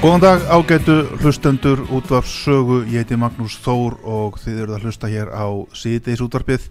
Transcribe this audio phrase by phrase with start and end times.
[0.00, 5.28] Góðan dag ágætu hlustendur útvarpssögu, ég heiti Magnús Þór og þið eruð að hlusta hér
[5.28, 5.44] á
[5.76, 6.62] síðdeis útvarpið.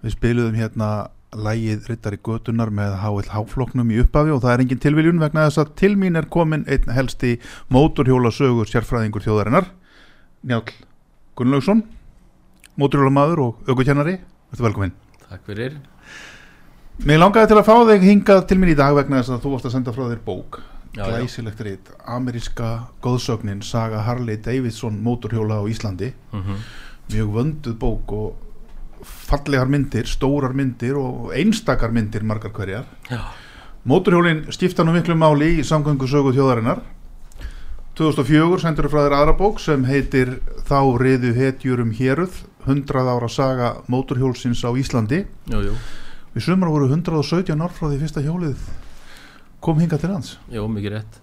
[0.00, 0.88] Við spiluðum hérna
[1.36, 5.74] lægið Rittari Götunar með HLH-floknum í upphafi og það er engin tilviljun vegna þess að
[5.82, 7.34] til mín er komin einn helsti
[7.76, 9.68] móturhjólasögur sérfræðingur þjóðarinnar,
[10.48, 10.64] Njál
[11.36, 11.84] Gunnlaugsson,
[12.80, 14.16] móturhjólamaður og aukukennari.
[14.54, 14.96] Þetta velkominn.
[15.28, 15.76] Takk fyrir.
[17.04, 19.56] Mér langaði til að fá þig hingað til mín í dag vegna þess að þú
[19.58, 20.62] varst að senda frá þér bók.
[20.94, 26.12] Glæsilegt rít, ameríska góðsögnin Saga Harley Davidson mótorhjóla á Íslandi.
[26.32, 26.54] Mhm.
[27.08, 28.36] mjög vönduð bók og
[29.02, 32.84] fallegar myndir, stórar myndir og einstakar myndir margar hverjar.
[33.10, 33.20] Já.
[33.86, 36.80] Mótorhjólin skipta nú miklu máli í samgöngu sögu þjóðarinnar
[37.94, 43.70] 2004 sendur frá þér aðra bók sem heitir Þá riðu hetjurum héruð 100 ára saga
[43.88, 45.24] móturhjólsins á Íslandi.
[45.48, 45.72] Jú, jú,
[46.34, 48.60] Við sumar voru 117 ár frá því fyrsta hjólið
[49.64, 51.18] kom hinga til hans jú, mikið rétt.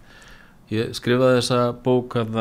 [0.73, 2.37] Ég skrifaði þessa bók að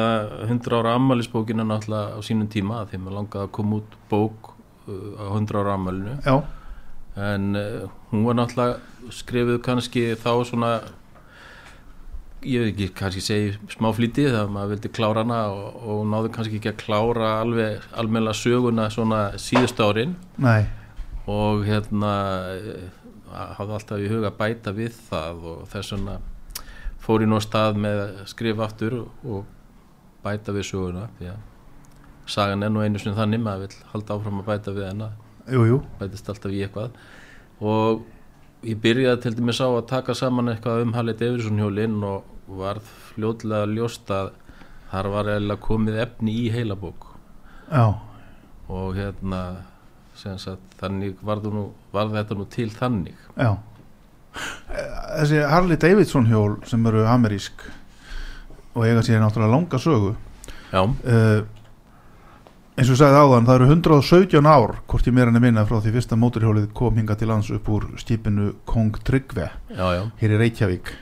[0.48, 3.96] 100 ára ammælisbókina náttúrulega á sínum tíma af því að mér langaði að koma út
[4.08, 4.52] bók
[4.88, 6.36] uh, á 100 ára ammælinu Já,
[7.20, 10.70] en uh, hún var náttúrulega skrifuð kannski þá svona
[12.44, 16.32] ég veit ekki, kannski segi smá flýti þegar maður vildi klára hana og, og náðu
[16.32, 20.16] kannski ekki að klára alveg almennilega söguna svona síðustu árin.
[20.40, 20.64] Nei,
[21.30, 22.12] og hérna
[23.34, 26.16] hafði alltaf í huga að bæta við það og þess vegna
[27.04, 29.44] fór ég nú að stað með að skrifa aftur og
[30.24, 34.40] bæta við söguna því að sagan er nú einu sinni þannig maður vil halda áfram
[34.40, 35.20] að bæta við hennar
[36.00, 36.94] bætist alltaf í eitthvað.
[37.60, 38.04] Og
[38.64, 42.88] ég byrjaði til dæmis á að taka saman eitthvað um Halli Davidson hjólinn og varð
[43.10, 44.32] fljótlega ljóst að
[44.90, 47.10] þar var eða komið efni í heilabók.
[47.68, 48.00] Já,
[48.68, 49.42] og hérna
[50.18, 53.16] sagt, þannig varð, nú, varð þetta nú til þannig.
[53.38, 53.56] Já.
[55.14, 57.66] Þessi Harley Davidson hjól sem eru amerísk
[58.74, 60.14] og eiga sér náttúrulega langa sögu
[60.72, 61.44] já, uh,
[62.74, 65.64] eins og ég sagði áðan það eru 117 ár hvort ég meira en að minna
[65.68, 70.02] frá því fyrsta móturhjólið kom hinga til lands upp úr skipinu Kong Tryggve já, já,
[70.18, 70.92] hér í Reykjavík.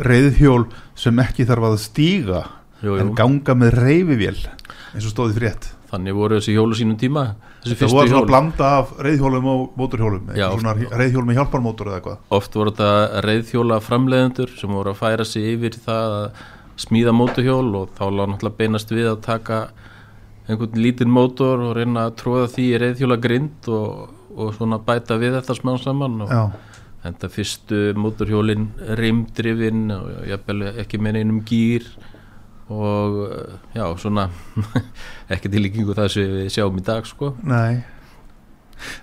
[0.00, 2.42] Reyðhjól sem ekki þarf að stíga
[2.80, 3.16] jú, en jú.
[3.18, 5.68] ganga með reyfivél eins og stóði frétt.
[5.92, 10.48] Þannig voru þessi hjólu sínum tíma fyrstu voru svona blanda af reyðhjólum og móturhjólum Já.
[10.48, 12.24] ekki svona reyðhjól með hjálparmótor eða eitthvað.
[12.38, 16.42] Oft voru þetta reyðhjóla framleiðendur sem voru að færa sig yfir það að
[16.82, 19.62] smíða mótuhjól og þá lág náttúrulega beinast við að taka
[20.48, 25.18] einhvern lítinn mótor og reyna að tróða því í reyðhjóla grind og, og svona bæta
[25.20, 26.32] við þetta smá saman og
[27.02, 28.66] þetta fyrstu mótorhjólin
[28.98, 31.86] rimdrifin og jafnvel ekki með einum gýr
[32.72, 34.28] og eh, já, svona
[35.34, 37.34] ekki til líkingu það sem við sjáum í dag sko.
[37.46, 37.82] Nei.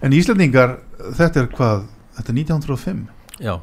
[0.04, 0.80] En Íslendingar,
[1.18, 1.86] þetta er hvað?
[2.18, 3.04] Þetta er 1905
[3.40, 3.54] já,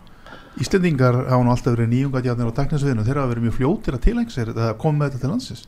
[0.62, 4.37] Íslendingar hafa nú alltaf verið nýjungatjarnir á teknisviðinu, þeir hafa verið mjög fljótir að tilengja
[4.38, 5.67] sér að koma með þetta til landsins.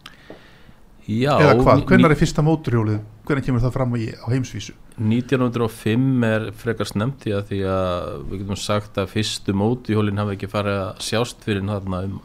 [1.08, 2.98] Já eða hvað, hvenær er fyrsta móturhjólið
[3.28, 4.74] hvenær kemur það fram á, heimsvísu?
[4.96, 10.36] 1905 er frekar snemt því að því að við getum sagt að fyrstu mótihjólin hafi
[10.36, 12.18] ekki farið að sjást fyrir þarna um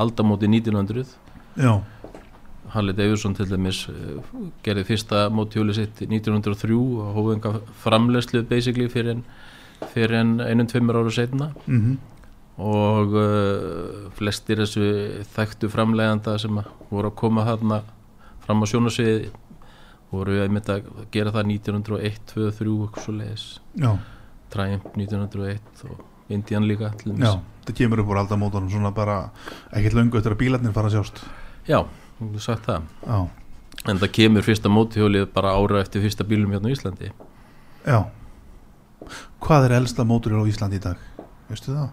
[0.00, 1.14] aldamóti 1900
[1.60, 1.72] já,
[2.70, 4.20] Halli Davidson til dæmis eh,
[4.64, 9.24] gerði fyrsta mótihjóli sitt 1903 og hófu enga framlegslu basically fyrir en,
[9.94, 11.98] fyrir en einum tveimur ára setna mhm.
[12.60, 14.82] Og uh, flestir þessu
[15.32, 16.58] þekktu framleganda sem
[16.90, 17.78] voru að koma þarna
[18.44, 19.30] fram á sjónasviði
[20.10, 23.44] voru að mynda að gera það 1901, 2, 3 eitthvað svo leiðis
[24.50, 27.32] Triumph 1901 og Indian líka já,
[27.66, 29.20] það kemur upp úr aldamótunum svona bara
[29.70, 31.22] ekkert löngu eftir að bílarnir fara að sjást
[31.68, 31.82] Já,
[32.20, 32.86] þú sagt það.
[33.06, 33.18] Já,
[33.90, 37.10] en það kemur fyrsta mótihjólið bara ára eftir fyrsta bílum hérna á Íslandi.
[37.86, 37.98] Já.
[39.40, 40.96] Hvað er elsta móturhjól á Íslandi í dag?
[41.48, 41.88] Veistu það?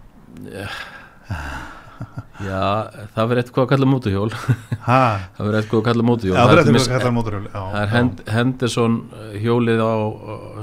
[2.38, 2.58] Já,
[3.16, 4.28] það verður eitthvað að kalla mótihjól.
[4.86, 4.98] Ha,
[5.34, 6.36] það verður eitthvað að kalla mótihjól.
[6.36, 7.92] Já, það er er dæmis- þetta kallar móturhjól já, Það er já.
[7.94, 9.94] Hend, Henderson uh, hjólið á,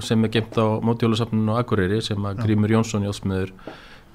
[0.08, 3.52] sem er gemt á mótjólasafninu á Akureyri sem að Grímur Jónsson Jósmiður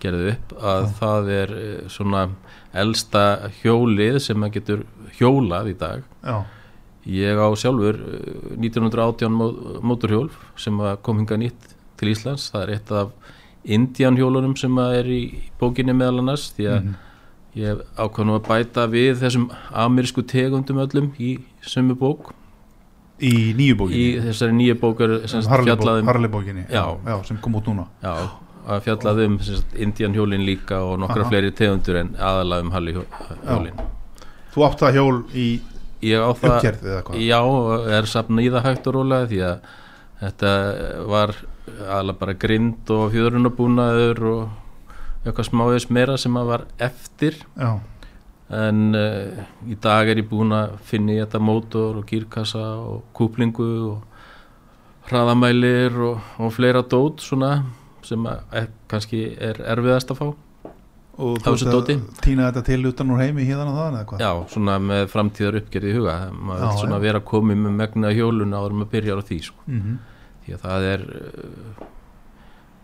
[0.03, 2.25] gerði upp að það er uh, svona
[2.85, 3.25] elsta
[3.63, 4.85] hjólið sem að getur
[5.19, 6.03] hjólað í dag.
[6.23, 6.37] Já,
[7.11, 9.47] ég á sjálfur uh, 1918 mó,
[9.83, 10.29] mótorhjól
[10.61, 12.49] sem kom hinga nýtt til Íslands.
[12.55, 13.13] Það er eitt af
[13.65, 15.23] Indian hjólunum sem er í
[15.61, 16.95] bókinni meðal annars því að Mhm.
[17.61, 17.81] ég
[18.25, 21.33] nú að bæta við þessum amerísku tegundum öllum í
[21.67, 22.31] sömu bók.
[23.21, 26.65] Í nýju í bókinni þessari nýja bókar fjallaði um, Harley bókinni.
[26.71, 26.97] Já.
[27.05, 27.89] já, sem kom út núna.
[28.01, 28.15] Já,
[28.67, 29.39] að fjallaði um
[29.87, 31.31] Indian hjólin líka og nokkra Aha.
[31.33, 33.83] fleiri tegundur en aðalega um Halli hjólin.
[34.55, 35.49] Þú átt það hjól í
[36.01, 37.21] uppgerð eða hvað?
[37.25, 37.41] Já,
[37.99, 39.71] er safna í það hægt og rólega því að
[40.21, 40.53] þetta
[41.11, 41.35] var
[41.71, 47.37] aðalega bara grind og fjörunabúnaður og eitthvað smáðis meira sem að var eftir.
[47.57, 47.81] Já,
[48.51, 53.05] en uh, í dag er ég búin að finna í þetta mótor og gírkassa og
[53.15, 57.61] kúplingu og hraðamælir og, og fleira dót svona
[58.07, 60.29] sem að, er, kannski er erfiðast að fá
[61.21, 61.97] og Á þessu dóti?
[62.25, 65.59] týna þetta til utan úr heimi híðan og þaðan eða hvað já, svona með framtíðar
[65.61, 67.05] uppgerð í huga maður vil svona já.
[67.05, 69.67] vera komið með megna hjólun áður maður byrjar á því sko.
[69.67, 69.99] mm
[70.41, 71.85] því að það er uh,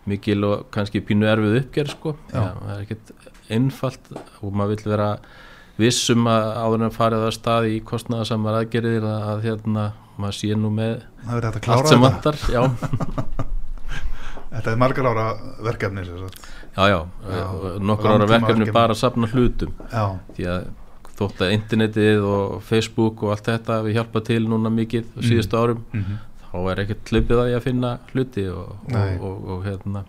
[0.07, 2.15] mikil og kannski pínu erfið uppgerð sko.
[2.31, 2.53] Já.
[2.53, 3.11] það er ekkert
[3.57, 5.09] einfalt og maður vil vera
[5.77, 9.85] vissum að áður en að staði í kostnaðasamar aðgerðir að, að hérna,
[10.17, 12.61] maður sé nú með það að allt sem vantar já,
[14.51, 15.27] þetta er margar ára
[15.63, 16.99] verkefni já, já,
[17.29, 17.45] Já,
[17.79, 18.71] nokkur ára verkefni verkefni.
[18.73, 20.05] bara að safna hlutum já,
[20.37, 20.67] því að
[21.17, 25.57] þótt að internetið og Facebook og allt þetta við hjálpa til núna mikið á síðustu
[25.57, 26.19] árum Mhm.
[26.51, 30.03] þá er ekkert hlupið að ég að finna hluti og, og, og, og hérna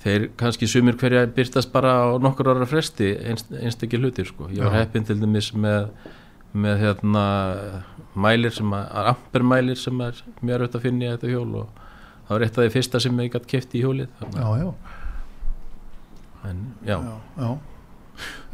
[0.00, 4.48] þeir kannski sumir hverja byrtast bara á nokkur ára fresti einst, einstakir hlutir sko.
[4.48, 4.78] ég var Já.
[4.86, 5.90] heppinn til dæmis með,
[6.54, 7.24] með hérna
[8.16, 11.68] mælir sem að, ampermælir sem er mjög auðvitað að finna í þetta hjól og
[12.30, 14.08] það var eitt af því fyrsta sem ég gætt kefti í hjólið
[14.38, 14.70] já, já,
[16.50, 17.50] en já, já, já.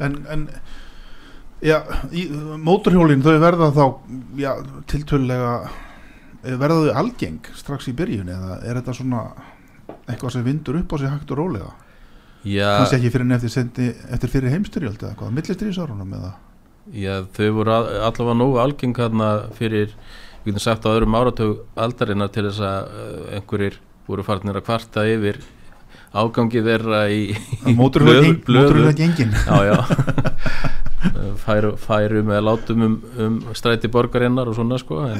[0.01, 0.47] En, en
[2.63, 3.83] mótorhjólin þau verða þá
[4.91, 5.53] tiltölulega
[6.61, 9.21] verða þau algeng strax í byrjun eða er þetta svona
[10.07, 11.71] eitthvað sem vindur upp á sig hægt og rólega?
[12.79, 16.29] Kannski ekki fyrir en eftir, sendi, eftir fyrir heimstyrjöld eða hvað, millistriðsárunum eða?
[16.95, 19.91] Já þau voru al- allavega nógu algeng hérna fyrir
[20.47, 23.75] við getum sagt á öðrum áratug aldarinnar til þess að uh, einhverjir
[24.07, 25.41] voru farnir að kvarta yfir
[26.15, 27.35] ágangi þeirra í,
[28.47, 28.93] blöðum.
[28.95, 29.33] gengin
[31.43, 35.19] færu, færu með látum um, um stræti borgarinnar og svona sko en,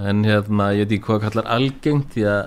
[0.00, 2.42] en hérna ég veit ekki hvað kallar algengt því að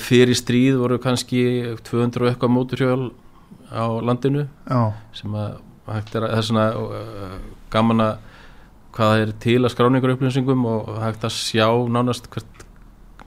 [0.00, 1.42] fyrir stríð voru kannski
[1.90, 3.10] 200 og eitthvað móturhjól
[3.74, 4.82] á landinu já,
[5.18, 7.38] sem að að það er svona uh,
[7.72, 8.31] gaman að
[8.92, 12.66] hvað er til að skráningur upplýsingum og hægt að sjá nánast hvert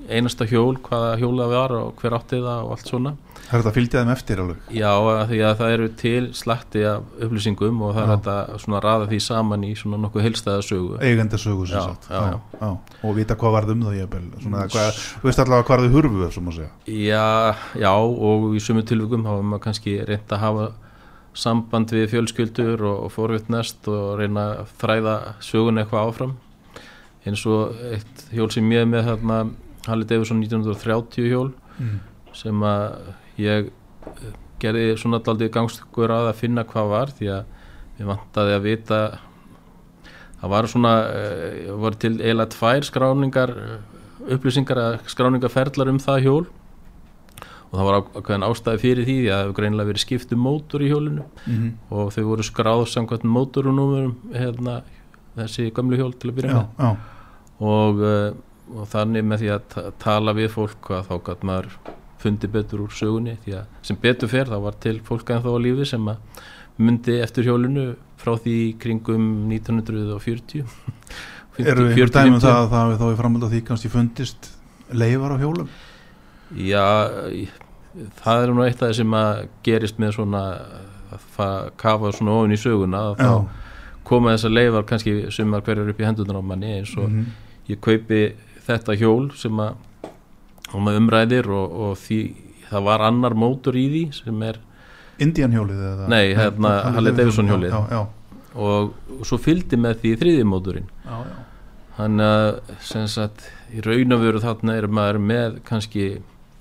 [0.06, 3.14] einasta hjól, hvaða hjól það var og hver átti það og allt svona.
[3.46, 4.60] Það er þetta að fylgja þeim eftir alveg.
[4.74, 8.14] Já, að því að það eru til slatti af upplýsingum og það er Já.
[8.14, 11.00] hægt að svona raða því saman í svona nokkuð heilstæða sögu.
[11.02, 12.08] Eigendasögu sem sagt.
[12.10, 12.70] já, já.
[13.02, 16.32] Og vita hvað varð um það jafnvel, svona, hvað, þú veist allavega hvað þau hurfu
[16.38, 16.72] sem að segja.
[17.10, 17.28] Já,
[17.86, 17.94] já
[18.30, 20.68] og í sumu tilvikum hafa maður kannski reynd að hafa
[21.36, 26.34] samband við fjölskyldur og, og forvittnest og reyna að þræða sögun eitthvað áfram
[27.26, 29.40] eins og eitt hjól sem ég með þarna
[29.86, 31.98] Halli Davidson 1930 hjól mm.
[32.38, 33.12] sem að
[33.42, 38.56] ég eh, gerði svona daldið gangstökur að að finna hvað var því að ég vantaði
[38.56, 39.00] að vita
[40.42, 43.76] það var svona uh, var til eiginlega tvær skráningar eh,
[44.36, 46.44] upplýsingar að skráningarferðlar um það hjól
[47.72, 50.86] og það var ákveðin ástæði fyrir því að það hefur greinilega verið skipt um mótor
[50.86, 51.26] í hjólinu.
[51.50, 54.78] Mm og þau voru skráð samkvæmt mótorunúmurum hérna,
[55.36, 56.68] þessi gömlu hjól til að byrja já, með.
[56.80, 56.92] já,
[57.60, 61.78] og, uh, og þannig með því að ta- tala við fólk að þá gæt maður
[62.26, 63.38] fundi betur úr sögunni.
[63.46, 66.44] Því að sem betur fer þá var til fólk en þá á lífi sem að
[66.78, 70.66] myndi eftir hjólinu frá því kringum 1940
[71.60, 72.44] eru 40, einhver dæmum 50.
[72.44, 74.50] það að það hafi þá í framhald af því kannski fundist
[74.92, 75.70] leifar á hjólum
[76.54, 76.86] Já,
[78.22, 80.42] það er nú eitt af það sem að gerist með svona
[81.16, 83.48] að fa- kafa svona ofin í söguna að þá
[84.06, 87.26] koma þessar leifar kannski sumar hverjar upp í hendunar á manni eins og Mhm.
[87.70, 88.34] ég kaupi
[88.68, 89.74] þetta hjól sem að
[90.76, 92.20] umræðir og, og því
[92.70, 94.60] það var annar mótor í því sem er
[95.20, 97.72] Indian hjólið eða Nei, hérna, Harley Davidson hjólið.
[97.72, 98.08] já, já,
[98.56, 101.36] og, og svo fylgdi með því þriði mótorinn já, já.
[101.98, 106.08] þannig að sem sagt í raun og veru þarna er maður með kannski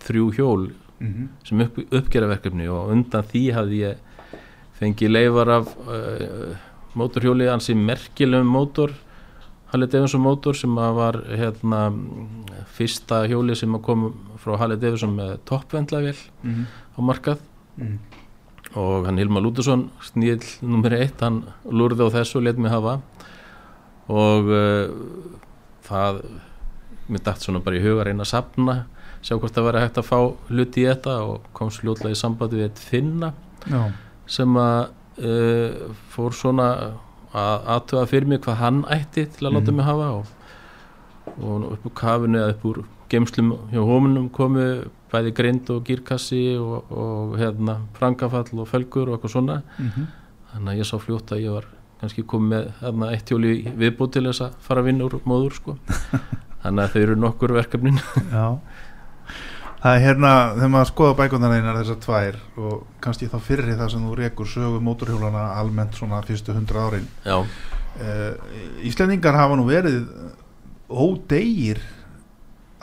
[0.07, 0.71] þrjú hjól
[1.01, 1.29] Mhm.
[1.45, 3.97] sem upp, uppgeraverkefni og undan því hafði ég
[4.81, 6.55] fengið leifar af uh,
[6.95, 8.93] mótorhjóli ansi merkilegum mótor
[9.73, 11.81] Harley Davidson mótor sem var hérna
[12.77, 16.65] fyrsta hjóli sem kom frá Harley Davidson með toppvendlavél Mhm.
[16.97, 17.39] á markað
[17.77, 17.99] Mhm.
[18.77, 23.01] og hann Hilmar Lúdusson sníl nummer eitt, hann lúrði á þessu og let mig hafa
[24.09, 24.89] og uh,
[25.89, 26.23] það
[27.11, 28.85] mér dætt svona bara í huga að reyna að sapna
[29.25, 30.19] sjá hvort það væri hægt að fá
[30.51, 33.31] hluti í þetta og kom sljótlega í sambandi við eitt finna
[33.71, 33.83] já,
[34.27, 34.81] sem að
[35.25, 36.67] uh, fór svona
[37.35, 39.77] að aðtöða fyrir mig hvað hann ætti til að láta Mhm.
[39.81, 40.27] mig hafa og,
[41.41, 44.67] og upp úr kafinu eða upp úr geimslum hjá hómunum komu
[45.13, 50.07] bæði grind og gírkassi og, og hérna frangafall og felgur og eitthvað svona Mhm.
[50.55, 51.65] þannig að ég sá fljótt að ég var
[52.01, 55.55] kannski komið með hérna, eitt hjóli viðbútt til þess að fara að vinna úr móður
[55.55, 55.77] sko.
[56.63, 57.99] þannig að þau eru nokkur verkefnin
[58.33, 58.59] já
[59.85, 63.91] það er hérna, þegar maður skoða bækundar einar þessar tvær og kannski þá fyrri það
[63.93, 67.11] sem þú rekur sögu mótorhjólana almennt svona fyrstu hundra árin.
[67.27, 68.55] Já, uh,
[68.89, 70.01] Íslendingar hafa nú verið
[70.89, 71.83] ódegir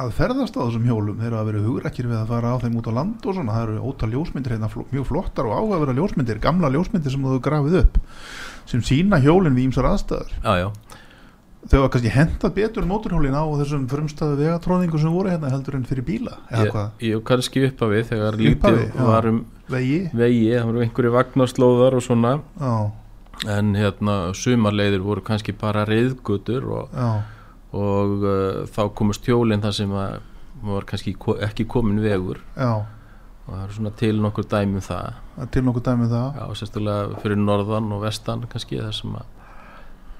[0.01, 1.17] að ferðast á þessum hjólum.
[1.17, 3.65] Þeir hafa verið hugrækir við að fara á þeim út á land og svona, það
[3.65, 8.01] eru ótal ljósmyndir hérna, mjög flottar og áhugaverða ljósmyndir gamla ljósmyndir sem þú grafið upp
[8.69, 10.33] sem sína hjólinn við ímsar aðstæður.
[10.45, 10.90] Já, já
[11.69, 15.87] þau hafa kannski hendað betur mótorhjólin á þessum frumstæðu vegatróðingu sem voru hérna heldur en
[15.87, 19.03] fyrir bíla ég, ég kannski upp af við þegar Upphafi, lítið já.
[19.11, 19.99] var um vegi.
[20.13, 22.33] vegi, það voru einhverju vagnarslóðar og svona.
[22.59, 22.73] Já,
[23.57, 26.97] en hérna sumarleiðir voru kannski bara reyðgutur og,
[27.73, 30.17] og uh, þá komust hjólinn þar sem að
[30.61, 32.41] var kannski ekki komin vegur.
[32.53, 32.83] Já,
[33.45, 35.21] og það eru svona til nokkur dæmi um það.
[35.41, 36.27] Er til nokkuð dæmi um það.
[36.37, 39.37] Já, sérstaklega fyrir norðan og vestan kannski þar sem að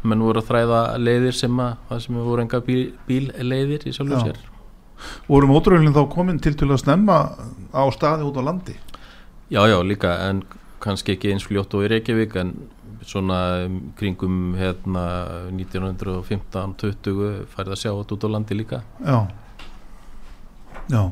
[0.04, 4.18] menn voru að þræða leiðir sem að það sem voru enga bíl, bílleiðir í sjálfu
[4.18, 4.24] Já.
[4.26, 4.42] sér.
[5.28, 7.18] Voru móturhjólinn þá komin til til að snemma
[7.74, 8.76] á staði út á landi?
[9.52, 10.44] Já, já, líka, en
[10.82, 12.54] kannski ekki eins fljótt og í Reykjavík en
[13.06, 15.06] svona um, kringum hérna
[15.50, 18.84] 1915-20 færði að sjá þetta út á landi líka.
[19.02, 19.20] Já.
[20.92, 21.04] Já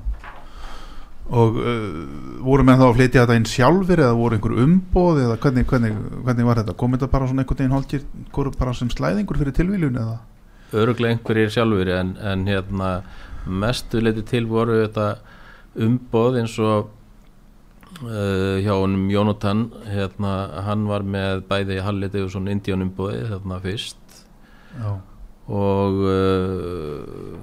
[1.30, 5.38] og uh, voru menn þá að flytja þetta inn sjálfur eða voru einhver umboð eða
[5.44, 6.78] hvernig, hvernig, hvernig var þetta?
[6.82, 10.16] Kom þetta bara svona einhvern veginn hálfgjör bara sem slæðingur fyrir tilvíljun eða?
[10.80, 12.94] Öruglega einhverjir sjálfur en, en hérna
[13.46, 15.12] mestu leiti til voru þetta
[15.86, 16.90] umboð eins og
[18.02, 20.34] uh, hjá honum Jónatan hérna,
[20.66, 24.20] hann var með bæði Hallið Egursson Indian umboði þarna fyrst.
[24.80, 24.92] Já,
[25.50, 27.40] og uh,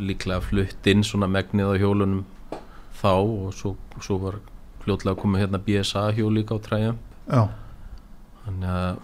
[0.00, 2.24] líklega flutt inn svona megnið á hjólunum
[3.00, 4.38] þá og svo, svo var
[4.84, 7.42] fljótlega að koma hérna BSA hjól líka á træjum já.
[8.44, 9.02] Þannig að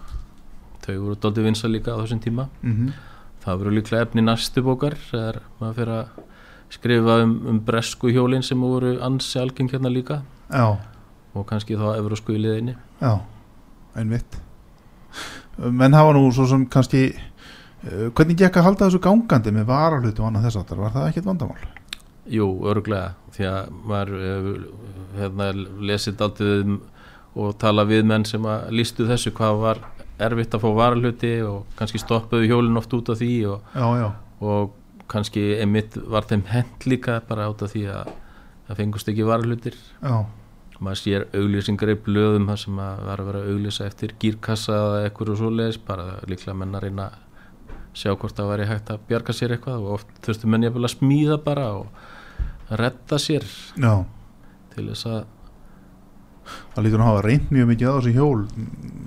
[0.86, 2.48] þau voru doldið vinsa líka á þessum tíma.
[2.62, 2.94] Mm
[3.46, 6.16] það verður líklega efni næstu bókar þegar maður fyrir að
[6.74, 10.18] skrifa um, um bresku hjólin sem voru ansi algeng hérna líka.
[10.50, 10.74] Já,
[11.36, 12.74] og kannski þá efru í liðinni.
[12.98, 13.12] Já,
[13.94, 14.40] einmitt.
[15.62, 20.24] Menn hafa nú svo sem kannski uh, hvernig gekk að halda þessu gangandi með varahluti
[20.24, 21.70] og annað þess aftar, var það ekkert vandamál?
[22.32, 24.62] Jú, örglega því að maður hefur,
[25.16, 25.48] hérna,
[25.90, 26.78] lesið daldið um
[27.36, 29.82] og tala við menn sem að lístu þessu hvað var
[30.24, 34.06] erfitt að fá varahluti og kannski stoppuðu hjólin oft út af því og, já, já,
[34.40, 34.72] og
[35.12, 38.08] kannski einmitt var þeim hent líka bara út af því að
[38.66, 39.76] það fengust ekki varahlutir.
[40.00, 40.24] Já,
[40.80, 45.04] maður sér auglýsingar í blöðum þar sem að var að vera auglýsa eftir gírkassa eða
[45.04, 47.22] eitthvað og svoleiðis bara líklega menn að reyna að
[47.96, 50.94] sjá hvort það væri hægt að bjarga sér eitthvað og oft þurftu menn jafnvel að
[50.96, 53.46] smíða bara og redda sér
[53.80, 54.04] já.
[54.74, 55.24] til þess að
[56.74, 58.44] það lítur að hafa reynd mjög mikið á þessu hjól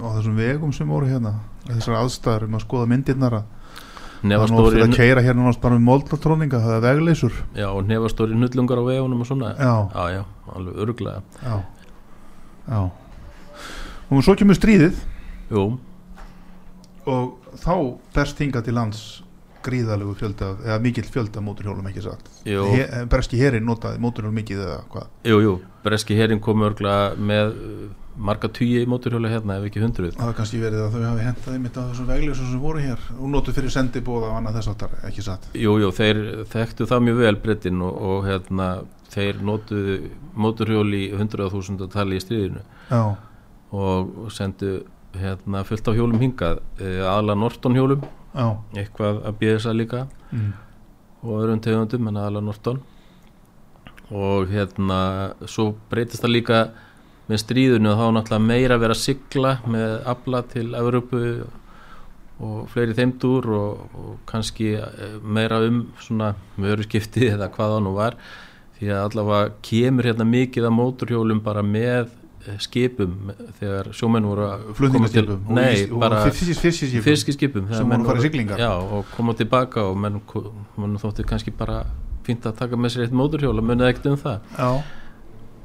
[0.02, 1.36] á þessum vegum sem voru hérna
[1.70, 3.48] þessar aðstæður um að skoða myndirnar að
[4.20, 7.36] það er nefastóri fyrir að keira hérna náttúrulega bara með moldlatróninga það er vegleysur.
[7.56, 9.54] Já, og nefastóri nullungar á vegunum og svona.
[9.56, 9.76] Já.
[9.94, 10.24] já, já
[10.56, 11.56] alveg örglega já,
[12.68, 12.82] já.
[14.10, 14.98] Og svo kemur stríðið.
[15.54, 15.64] Jú,
[17.08, 17.74] og þá
[18.16, 19.04] berst hinga til lands
[19.66, 22.66] gríðalegu fjölda eða mikill fjölda móturhjólum ekki sagt Jú.
[22.72, 25.10] He, berski herin notaði móturhjólum mikið eða hvað?
[25.28, 27.82] Jú, jú, breski herin kom örglega með uh,
[28.20, 30.14] marga tugi móturhjóla hérna ef ekki hundruð.
[30.16, 33.06] Það hafa kannski verið að þau hafi hentaði mitt á þessum vegleysum sem voru hér
[33.16, 35.48] og notu fyrir sendibóða og annað þess áttar ekki satt?
[35.56, 38.70] Jú, jú, þeir þekktu það mjög vel breytin og, og hérna,
[39.14, 39.98] þeir notuðu
[40.36, 42.66] móturhjól í 100.000 tali í stríðinu.
[42.92, 43.04] Já,
[43.70, 44.80] og sendu
[45.18, 48.46] hérna, fullt á hjólum hingað eh, aðla Norton hjólum já,
[48.78, 50.52] eitthvað að BSA líka mm.
[51.24, 52.82] og öðrum tegundum en aðla Norton.
[54.10, 55.00] Og hérna
[55.46, 56.60] svo breytist það líka
[57.30, 61.24] með stríðinu og þá náttúrulega meira að vera að sigla með afla til Evrópu
[62.40, 67.96] og fleiri þeimdur og, og kannski eh, meira um svona mjöruskipti eða hvað það nú
[67.98, 68.18] var.
[68.80, 72.14] Því að allavega kemur hérna mikið af móturhjólum bara með
[72.64, 78.20] skipum þegar sjómenn voru að og nei, og bara fiskiskipum þegar Sem voru að fara
[78.22, 78.62] í siglingar.
[78.62, 80.22] já, og koma tilbaka og menn,
[80.78, 81.84] menn þótti kannski bara
[82.28, 84.72] fínt að taka með sér eitt móturhjól og munið ekkert um það já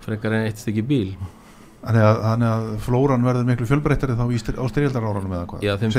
[0.05, 1.09] frekar en eitt stykki bíl
[1.85, 5.64] Þannig að, þannig að flóran verður miklu fjölbreyttari þá styr, á styrjaldarárunum eða hvað?
[5.66, 5.92] Já, þeim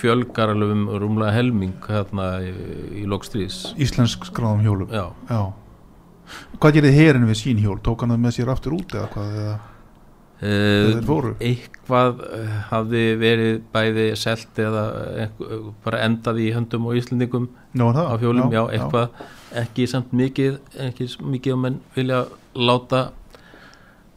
[0.00, 2.54] fjölgar alveg um rúmlega helming hérna í,
[3.02, 4.88] í lokstrís Íslensk skráðum hjólum.
[5.28, 5.42] já,
[6.60, 7.76] Hvað gerði herin við sín hjól?
[7.84, 9.36] Tók hann það með sér aftur út eða hvað?
[9.42, 9.54] Eða?
[10.40, 14.84] Uh, eitthvað uh, hafði verið bæði selt eða
[15.26, 18.04] eitthvað, bara endað í höndum og íslendingum það?
[18.08, 19.24] á hjólum, já, eitthvað
[19.60, 22.20] ekki samt mikið ekki mikið að menn vilja
[22.54, 23.02] láta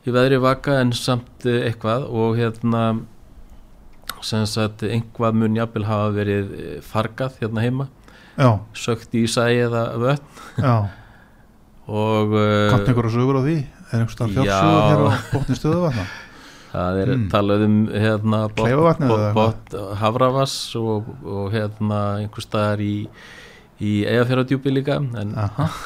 [0.04, 2.84] í veðri vaka en samt eh, eitthvað og hérna
[4.24, 7.90] sem sagt einhvað mun jafnvel hafa verið eh, fargað hérna heima
[8.34, 9.84] Já, sökt í sæ eða
[10.58, 10.76] já.
[12.02, 12.32] og
[12.72, 13.58] Kamt einhverja sögur á því?
[13.94, 14.44] Er einhverstað Já.
[14.44, 16.06] fjársögur hér á botni stöðuvatna?
[16.74, 17.26] það er Mm.
[17.30, 22.96] talað um hérna bot, bot, bot, Havravass og, og hérna einhver staðar í
[23.84, 25.36] í Eyjafjörðardjúpi líka en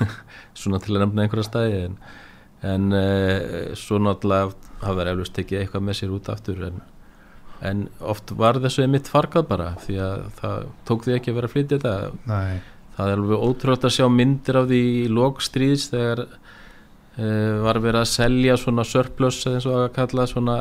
[0.56, 1.98] svona til að nefna einhverja staði en,
[2.72, 6.80] en uh, svo náttúrulega hafa verið eflust tekið eitthvað með sér út aftur en,
[7.68, 11.50] en oft var þessu einmitt fargað bara því að það tók því ekki að vera
[11.52, 11.96] að flytja þetta
[12.32, 12.60] nei,
[12.96, 16.24] það er alveg ótrúlega að sjá myndir af því í lókstríðs þegar
[17.18, 20.58] var verið að selja svona surplus eins og að kalla svona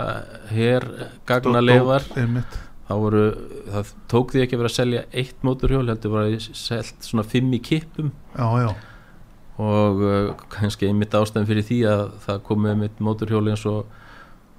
[0.48, 2.56] hergagna leifar Dó- einmitt.
[2.88, 3.22] þá voru,
[3.74, 7.52] það tók því ekki að vera að selja eitt móturhjól heldur var selt svona fimm
[7.52, 8.12] í kippum.
[8.38, 8.70] Já, já,
[9.58, 13.82] og uh, kannski einmitt ástæðan fyrir því að það komið einmitt móturhjól eins og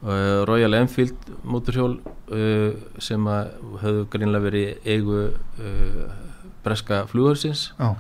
[0.03, 3.51] uh, Royal Enfield móturhjól uh, sem að
[3.83, 6.05] höfðu greinlega verið eigu uh,
[6.65, 7.91] breska flugursins já,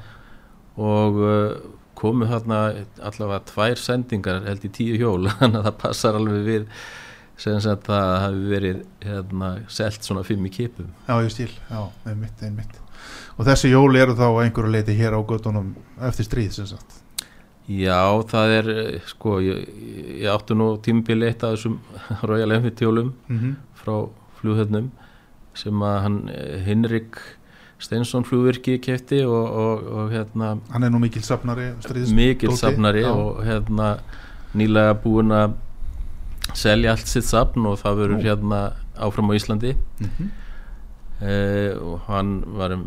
[0.77, 2.61] og uh, komu þarna
[3.09, 6.67] allavega tvær sendingar held í tíu hjól þannig að það passar alveg við
[7.37, 11.81] sem að það hafi verið hérna, selt svona fimm í kipum já, ég skil, já,
[12.09, 12.79] einmitt, einmitt.
[13.37, 15.75] Og þessi jól eru þá einhverju leiti hér á göttunum
[16.07, 17.03] eftir stríð sem sagt?
[17.67, 17.99] Já,
[18.31, 19.67] það er eh, sko, ég,
[20.23, 21.77] ég áttu nú tímabili eitt af þessum
[22.29, 24.89] Royal Enfield hjólum mm frá flughöfnum
[25.57, 27.19] sem að hann eh, Hinrik
[27.79, 32.61] Steinsson flugvirki kefti og, og, og hérna hann er nú mikil safnari stríðs mikil dóti.
[32.63, 33.91] safnari já, og hérna
[34.57, 35.53] nýlega búin að
[36.57, 38.59] selja allt sitt safn og það verður hérna
[38.97, 39.75] áfram á Íslandi.
[40.01, 40.29] Mhm,
[41.21, 42.85] eh, og hann var um,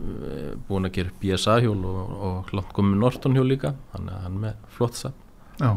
[0.68, 4.58] búin að gera BSA hjól og, og langt komið Norton hjól líka hann er með
[4.74, 5.14] flott safn.
[5.60, 5.76] Já,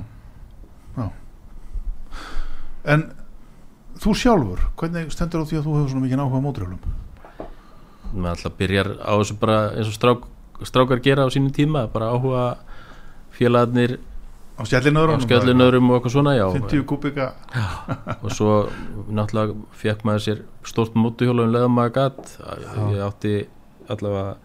[0.98, 1.10] já.
[2.84, 3.12] En
[4.02, 7.03] þú sjálfur hvernig stendur á því að þú hefur svona mikið áhuga á móturhjólum
[8.14, 10.26] maður alltaf byrjar á þessu bara eins og strák,
[10.64, 12.46] strákar gera á sínum tíma bara áhuga
[13.34, 13.98] félagarnir
[14.54, 16.46] á skjallinöðrum og eitthvað svona já.
[16.54, 17.32] 50 kubika.
[18.22, 18.58] Og svo
[19.10, 22.36] náttúrulega fekk maður sér stórt móturhjóla um leðum maður gatt
[22.94, 23.34] ég átti
[23.90, 24.36] allavega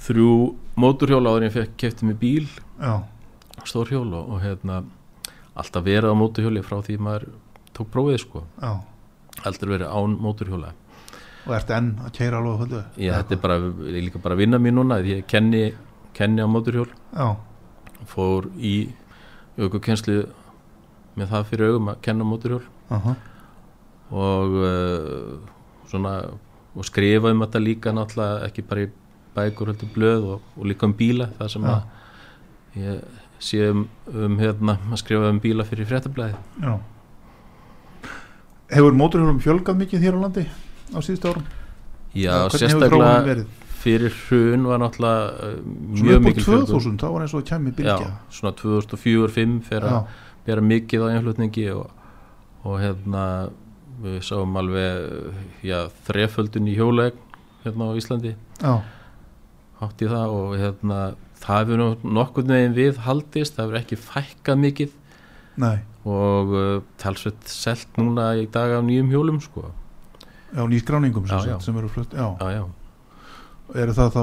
[0.00, 0.34] þrjú
[0.80, 2.46] móturhjóla áður en ég fekk kefti mig bíl.
[2.80, 3.00] Já,
[3.64, 4.82] stór hjól og, og hérna
[5.56, 7.26] alltaf verið á móturhjóli frá því maður
[7.76, 8.44] tók prófið sko.
[8.60, 8.76] Já.
[9.48, 10.74] Aldrei verið án móturhjóla
[11.46, 13.56] og ert enn að keira alveg höldu ég þetta er bara,
[13.88, 15.70] ég líka bara að vinna mér núna ég kenni,
[16.16, 17.28] kenni á móturhjól já,
[18.10, 18.74] fór í
[19.60, 20.20] aukukenslu
[21.18, 23.16] með það fyrir augum að kenna móturhjól aha,
[24.10, 25.34] og uh,
[25.90, 26.14] svona
[26.70, 28.90] og skrifa um þetta líka náttúrulega ekki bara í
[29.34, 31.74] bækur heldur blöð og, og líka um bíla það sem Já.
[31.74, 36.74] að ég sé um, um hérna að skrifa um bíla fyrir fréttablaði já.
[38.70, 40.44] Hefur móturhjólum fjölgað mikið hér á landi
[40.94, 41.48] á síðustu árum?
[42.16, 43.44] Já, sérstaklega
[43.80, 45.54] fyrir hrun var náttúrulega uh,
[45.96, 46.66] Svona mjög upp á mikil fjölgun.
[46.74, 48.10] 2000, þá var eins og já, bylgja.
[48.36, 51.90] Svona 2004-05 fyrir Já, að bera mikið á einflutningi og,
[52.66, 53.24] og hérna
[54.00, 57.18] við sáum alveg já, þreföldun í hjóleg
[57.64, 58.34] hérna á Íslandi.
[58.60, 58.80] Já,
[59.80, 61.02] hátt í það og hérna
[61.40, 64.96] það hefur nú nokkurn veginn við haldist það hefur ekki fækkað mikið.
[65.60, 65.76] Nei.
[66.08, 69.68] Og uh, talsveit selt núna í dag af nýjum hjólum sko
[70.50, 71.58] Já, nýskráningum sem, Já, já.
[71.62, 72.14] sem eru flutt
[73.80, 74.22] eru það þá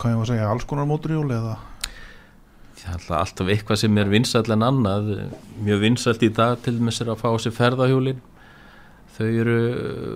[0.00, 1.56] hvað ég var að segja, alls konar móturhjól eða?
[2.80, 5.10] Það er alltaf, eitthvað sem er vinsæll en annað.
[5.60, 8.22] Mjög vinsælt í dag til dæmis er að fá sér ferðahjólin.
[9.18, 10.14] Þau eru uh,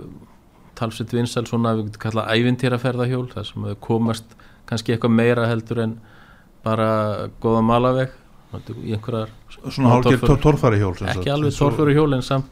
[0.79, 4.33] talsveit vinsæll svona við getum kallað ævintýra ferðahjól þar sem þau komast
[4.71, 5.99] kannski eitthvað meira heldur en
[6.65, 6.89] bara
[7.45, 8.17] góða malaveg.
[8.55, 9.33] Í einhverjar
[9.67, 12.47] svona hálfgerð torfæru- torfæri hjól ekki alveg torfæru hjól en samt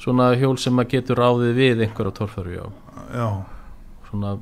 [0.00, 2.64] svona hjól sem maður getur ráðið við einhverja torfæru já.
[3.14, 3.28] Já,
[4.08, 4.36] svona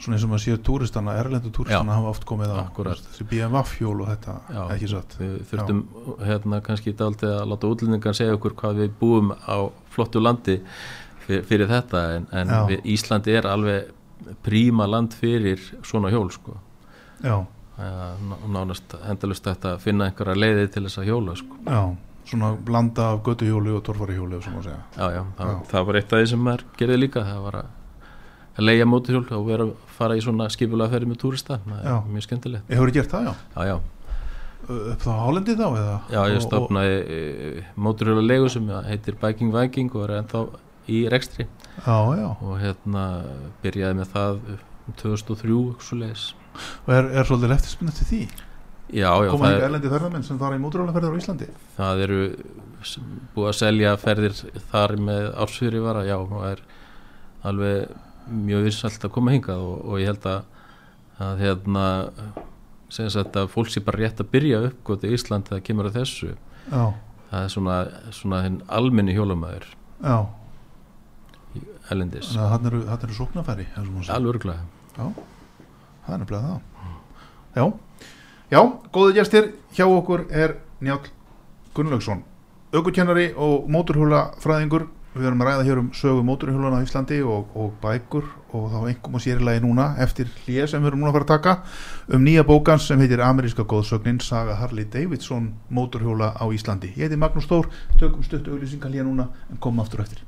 [0.00, 4.02] svona eins og maður séu túristana, erlendu túristana hafa oft komið á þessi BMF hjól
[4.04, 4.62] og þetta, Já.
[4.74, 5.16] ekki satt?
[5.20, 5.82] Við þurftum
[6.26, 9.56] hérna kannski dálítið að láta útlendingar segja okkur hvað við búum á
[9.94, 10.58] flottu landi
[11.24, 12.62] fyrir, fyrir þetta en, en Já.
[12.70, 16.56] við, Íslandi er alveg príma land fyrir svona hjól sko.
[17.24, 17.38] Já,
[18.52, 21.58] nánast endalust að finna einhverja leiði til þess að hjóla sko.
[21.64, 21.82] Já,
[22.26, 24.78] svona blanda af götuhjóli og torfæri hjóli og svona að segja.
[24.96, 25.58] Já, já, það, Já.
[25.72, 27.74] það var eitt af því sem maður gerði líka það var að,
[28.66, 32.26] leia móturhjól og vera að fara í svona skipulega ferði með túrista það er mjög
[32.26, 32.70] skemmtilegt.
[32.70, 33.76] Ég hefur gert það, já, já,
[34.66, 35.96] upp þá Hálendi þá eða?
[36.10, 40.42] Já ég stopnaði e, móturhjóla legu sem heitir Biking Viking og er ennþá
[40.88, 41.46] í rekstri.
[41.84, 43.04] Já, já, og hérna
[43.62, 44.42] byrjaði með það
[44.86, 46.26] um 2003 svo leiðis
[46.86, 48.20] og er, er svolítið eftirspunni til því
[48.90, 51.48] já, já, koma það, er, erlendi ferðarmenn sem fara í móturhjólaferðar á Íslandi?
[51.76, 52.18] Það eru
[53.34, 54.36] búið að selja ferðir
[54.70, 56.62] þar með ársfyrirvara, já, og er
[57.46, 57.96] alveg
[58.26, 60.70] mjög vinsælt að koma hingað og, og ég held að,
[61.26, 61.86] að hérna
[62.94, 66.32] sagt að fólk sé bara rétt að byrja upp í Ísland þegar kemur að þessu.
[66.70, 66.82] Já,
[67.30, 67.76] það er svona,
[68.14, 68.42] svona
[68.78, 69.70] almenni hjólamæður
[72.42, 73.16] að hann eru, eru
[74.02, 74.16] segir.
[74.16, 74.64] alveg örglega
[74.96, 75.06] Já,
[76.06, 76.60] það er nefnilega það.
[77.56, 77.64] Já,
[78.50, 78.60] já,
[78.92, 81.08] góðu gestir hjá okkur er Njáll
[81.74, 82.22] Gunnlaugsson
[82.74, 87.72] aukukennari og móturhjólafræðingur við erum að ræða hér um sögu móturhjólana á Íslandi og, og
[87.80, 91.26] bækur og þá einhverjum og sérilegi núna eftir hlýja sem við erum núna að fara
[91.26, 91.54] að taka
[92.16, 96.92] um nýja bókans sem heitir Ameríska góðsögnin Saga Harley Davidson móturhjóla á Íslandi.
[96.96, 100.24] Ég heiti Magnús Þór, tökum stutt auðlýsingar hlýja núna en komum aftur eftir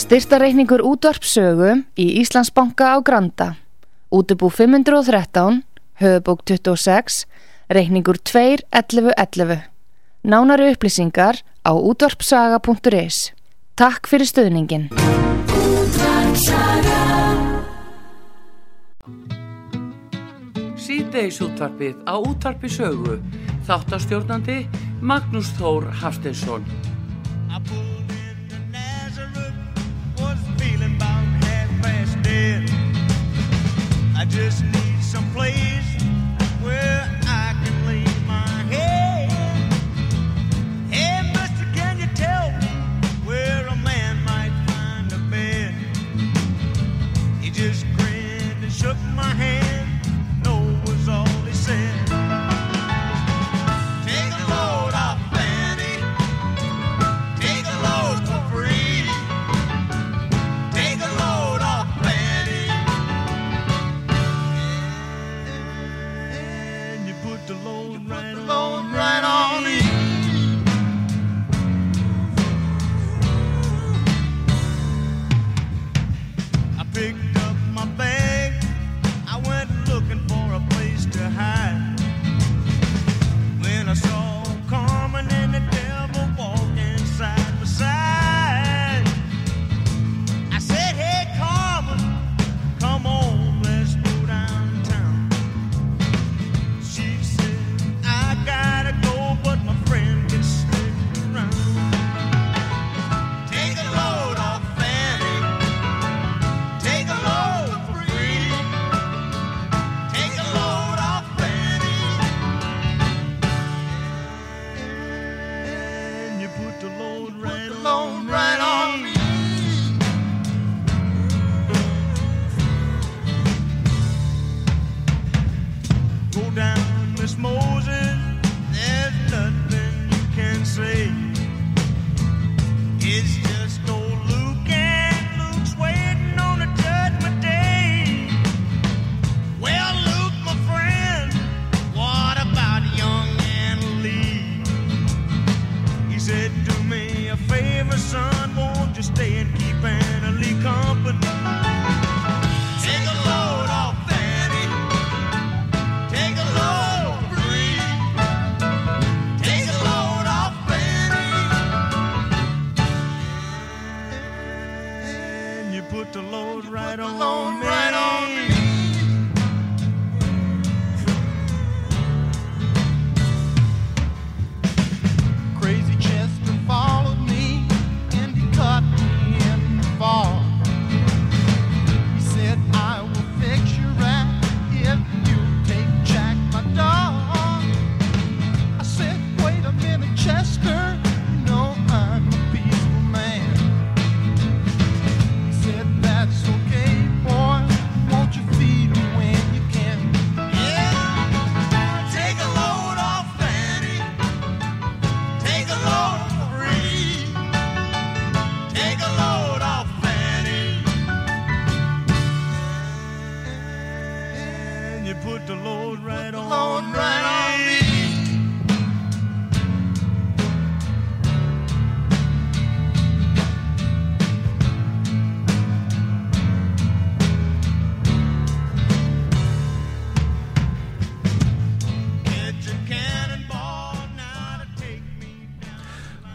[0.00, 3.60] Styrtareikningur útvarpsögu í Íslandsbanka á Granda.
[4.08, 5.60] Útubú 513,
[6.00, 7.26] höfubók 26,
[7.68, 9.60] reikningur 2.11.11.
[10.24, 13.36] Nánari upplýsingar á útvarpsaga.is.
[13.76, 14.88] Takk fyrir stöðningin.
[20.80, 23.20] Síðdeis útvarpið á útvarpi sögu.
[23.68, 24.64] Þáttastjórnandi
[25.04, 26.64] Magnús Þór Hafsteinsson.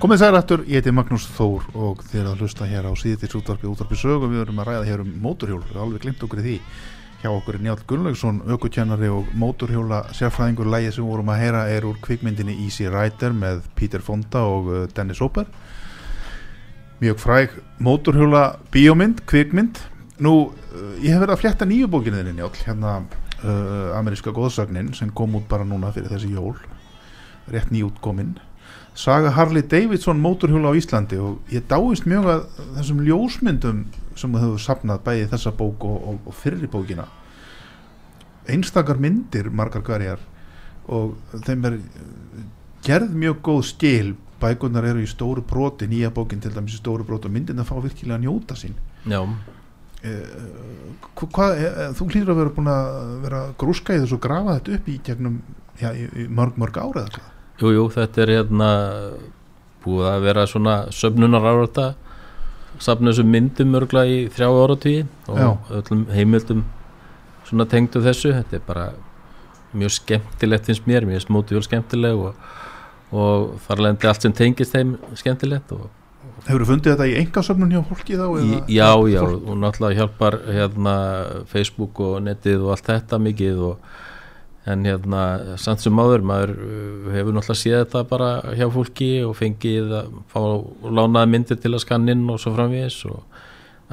[0.05, 3.33] Komið sæl aftur, ég heiti Magnús Þór og þið erum að hlusta hér á síðitins
[3.39, 6.41] útvarpi útvarpi sögum, við erum að ræða hér um móturhjól við erum alveg glimt okkur
[6.41, 6.53] í því.
[7.23, 10.69] Hjá okkur Njáll Gunnlaugsson, aukukennari og móturhjóla sérfræðingur.
[10.69, 14.85] Lægi sem vorum að heyra er úr kvikmyndinni Easy Rider með Peter Fonda og uh,
[14.93, 15.49] Dennis Hopper.
[17.01, 19.81] Mjög fræg móturhjóla bíómynd, kvikmynd.
[20.21, 24.93] Nú, uh, ég hef verið að flétta nýju bókinu þinni Njáll, hérna uh, ameríska góðsagnin
[24.93, 26.59] sem kom út bara núna fyrir þessi jól.
[27.49, 28.35] Rétt nýjútkomin
[28.95, 32.43] Saga Harley Davidson móturhjóla á Íslandi og ég dáist mjög að
[32.77, 33.81] þessum ljósmyndum
[34.15, 37.03] sem þú hefur sapnað bæði þessa bók og, og, og fyrri bókina.
[38.47, 40.21] Einstakar myndir margar hverjar
[40.87, 42.45] og þeim er eh,
[42.85, 44.13] gerð mjög góð skil.
[44.39, 47.69] Bækunar eru í stóru broti nýja bókin til dæmis í stóru broti og myndin að
[47.71, 48.75] fá virkilega að njóta sín.
[49.07, 49.21] Já,
[50.05, 54.59] Hva- hvað, eh, þú hlýtur að vera búin að vera grúska í þessu og grafa
[54.59, 55.39] þetta upp í gegnum
[55.81, 58.69] já, í, í mörg mörg ára eða hvað jú, jú, þetta er hérna
[59.85, 61.93] búið að vera svona söfnunar árata
[62.81, 65.49] safna þessum myndum örgla í þrjá áratvíi og Já.
[65.79, 66.63] öllum heimildum
[67.47, 68.87] svona tengdu þessu þetta er bara
[69.75, 72.49] mjög skemmtilegt finnst mér, mér er smóti vel skemmtileg og,
[73.15, 75.87] og þar lendi allt sem tengist þeim skemmtilegt og
[76.45, 78.25] Hefur fundið þetta í engasöfnun hjá fólki þá?
[78.43, 80.95] Í, já, já, fólk- og náttúrulega hjálpar hérna
[81.49, 83.93] Facebook og netið og allt þetta mikið og
[84.65, 85.21] en hérna
[85.61, 90.15] samt sem áður maður uh, hefur náttúrulega séð þetta bara hjá fólki og fengið að
[90.31, 90.41] fá
[90.89, 93.43] lánaði myndir til að skanna inn og svo framvegis og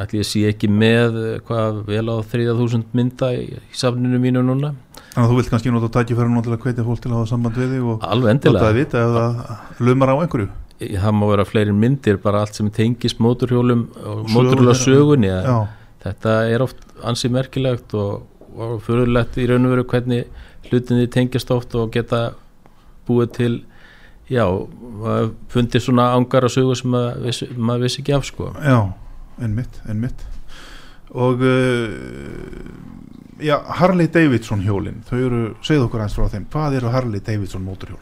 [0.01, 4.45] ætli ég sé ekki með uh, hvað vel á 3000 mynda í, í safninu mínu
[4.49, 4.73] núna.
[5.13, 7.31] Þannig að þú vilt kannski nota tækifæri nú til að hvetja fólk til að hafa
[7.35, 8.65] samband við þig og endilega.
[8.65, 10.49] það vita ef það lumar á einhverju.
[10.83, 15.51] Það má vera fleiri myndir bara allt sem tengist móturhjólum og móturhjóla sögunni að
[16.03, 18.25] þetta er oft ansi merkilegt og,
[18.57, 22.33] og fyrirlegt í raun og veru hvernig hlutinni tengjast oft og geta
[23.09, 23.55] búið til
[24.31, 24.45] já,
[25.53, 28.79] fundið svona ángar og sögur sem maður vissi, maður vissi ekki af sko já,
[29.43, 30.25] einmitt, einmitt
[31.13, 31.91] og uh,
[33.43, 37.65] já, Harley Davidson hjólin þau eru, segðu okkur eins frá þeim hvað eru Harley Davidson
[37.67, 38.01] móturhjól?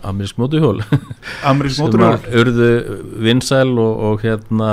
[0.00, 0.80] amerísk mótuhjól
[1.50, 2.20] Amerísk móturhjól?
[2.40, 2.70] urðu
[3.24, 4.70] vinsæl og, og hérna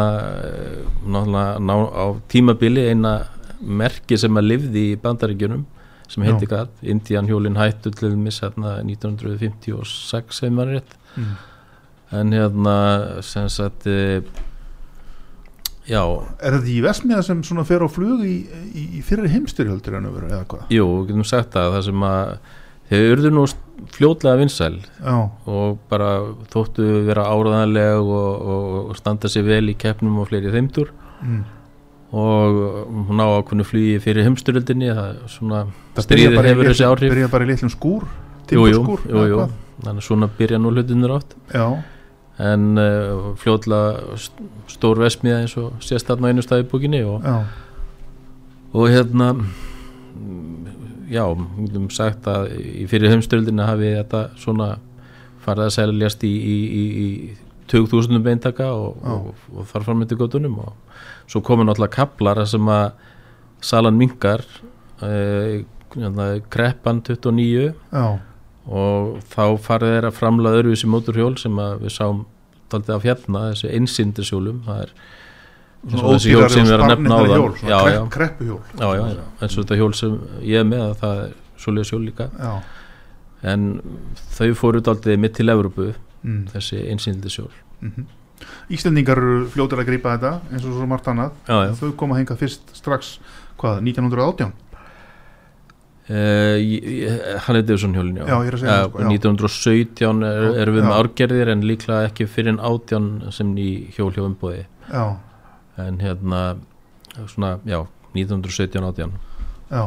[1.03, 3.17] náttúrulega ná, á tímabili eina
[3.59, 5.65] merki sem að lifði í bandaríkjunum
[6.09, 6.51] sem heiti Já.
[6.65, 11.31] gæt, Indian hjólin hættu til þess hérna 1956 hefur maður rétt Mm.
[12.11, 12.75] en hérna
[13.25, 14.21] sem sagt eh,
[15.89, 16.03] já,
[16.41, 18.35] Er þetta í Vestmiða sem svona fer á flug í,
[18.77, 20.67] í, í fyrir heimstyrjöldur en öfur eða hvað?
[20.73, 22.33] jú, við getum sagt það það sem að
[22.89, 23.43] þau urðu nú
[23.95, 25.17] fljótlega vinsæl Já,
[25.49, 26.09] og bara
[26.53, 30.93] þóttu vera áraðanleg og, og, og standa sér vel í keppnum og fleiri þeimtur
[31.23, 31.43] mm.
[32.09, 32.57] Og
[33.09, 35.19] hún á ákveðnu flugi fyrir heimstyröldinni það
[36.47, 37.11] í hefur þessi áhrif.
[37.13, 38.07] byrja bara í litlum skúr
[39.43, 39.55] hvað?
[39.85, 41.65] þannig svona byrja nú hlutinur átt Já,
[42.49, 47.21] en uh, fljótlega st- stór vesmiða eins og sést þarna einu staði í búkinni og,
[48.73, 49.29] og hérna
[51.09, 52.49] já, við getum sagt að
[52.91, 54.71] fyrir heimstyröldinni hafi þetta svona
[55.45, 57.09] farið að seljast í, í, í, í
[57.69, 60.97] 20.000 beintaka og, og, og þar fram með göttunum og
[61.29, 62.89] svo komu náttúrulega kaplar sem að
[63.61, 64.43] salan minkar
[65.03, 65.61] uh,
[66.53, 68.05] kreppan 29 já,
[68.69, 72.25] og þá farið þeir að framla öðruvísi móturhjól sem að við sáum
[72.69, 74.91] daldið af hérna, þessi einsindisjólum það er
[75.79, 78.59] eins og þessi hjól sem við erum að nefna á krepp, kreppuhjól
[79.39, 82.27] eins og þetta hjól sem ég er með að það er svoleiðis hjól líka.
[82.39, 82.51] Já,
[83.53, 83.65] en
[84.35, 85.89] þau fóru daldið mitt til Evrópu
[86.23, 86.47] mm.
[86.55, 87.51] þessi einsindisjól
[87.81, 88.07] Mm
[88.71, 91.33] Íslendingar eru fljótir að grípa þetta eins og svo margt annað.
[91.43, 91.71] Já, já.
[91.75, 93.17] þau koma hingað fyrst strax
[93.59, 94.57] hvað, 1918
[96.09, 96.57] Uh,
[97.45, 99.09] hann er Davison hjólin já, Já, er að segja það, sko, já.
[99.13, 100.85] 1917 er, erum við Já.
[100.87, 105.03] með árgerðir en líklega ekki fyrir en 18 sem ný hjól hjá umbóði já,
[105.85, 106.39] en hérna
[107.29, 107.83] svona, já,
[108.17, 109.13] 1917 18
[109.69, 109.83] já.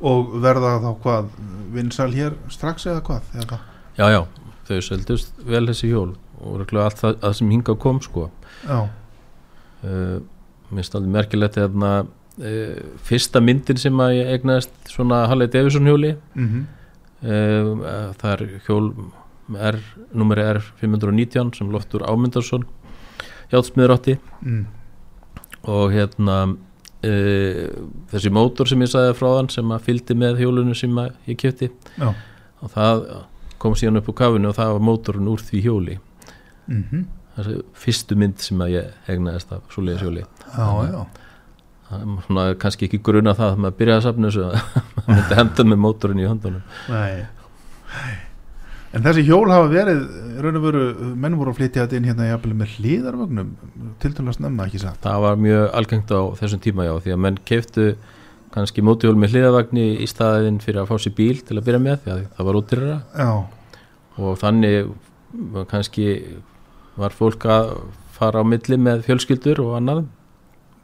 [0.00, 1.28] Og verða þá hvað
[1.76, 3.60] vinsæl hér strax eða hvað eða
[4.00, 4.22] já, já,
[4.72, 8.26] þau seldust vel þessi hjól og allt það, það sem hinga kom sko.
[9.82, 10.18] Uh,
[10.72, 16.14] minnst alveg merkilegt hérna uh, fyrsta myndin sem að ég egnaðist svona Harley Davidson hjóli.
[16.34, 16.46] Mm
[17.22, 18.86] uh, það er hjól
[19.52, 19.78] R,
[20.16, 22.64] numeri R519 sem Loftur Ámyndarsson
[23.52, 24.18] hjátsmiður átti.
[24.40, 24.66] Mm.
[25.62, 26.36] og hérna
[27.02, 31.68] þessi mótor sem ég sagði frá þann sem að fylgdi með hjólunu sem ég kjöpti
[31.98, 33.02] og það
[33.62, 35.98] kom síðan upp á kafinu og það var mótorun úr því hjóli.
[36.66, 37.04] Mm
[37.36, 40.24] þessi fyrstu mynd sem að ég egnaðist af svoleiðis hjóli.
[40.52, 40.98] Já, já.
[41.92, 45.16] Það er svona kannski ekki gruna það að maður byrjaði að safna þessu að maður
[45.16, 46.76] myndi henda með mótorun í höndunum.
[46.92, 47.24] Nei.
[48.92, 50.00] En þessi hjól hafa verið
[50.44, 50.80] raun og veru,
[51.16, 53.52] menn voru að flytja þetta inn hérna jafnvel með hlýðarvögnum
[54.02, 55.00] til dæla snemma ekki satt?
[55.04, 57.86] Það var mjög algengt á þessum tíma já því að menn keiftu
[58.54, 62.00] kannski mótihjól með hliðavagni í staðin fyrir að fá sér bíl til að byrja með
[62.04, 63.30] því að það var útýrara Já,
[64.22, 64.90] og þannig
[65.70, 66.06] kannski
[67.00, 67.70] var fólk að
[68.12, 70.02] fara á milli með fjölskyldur og annað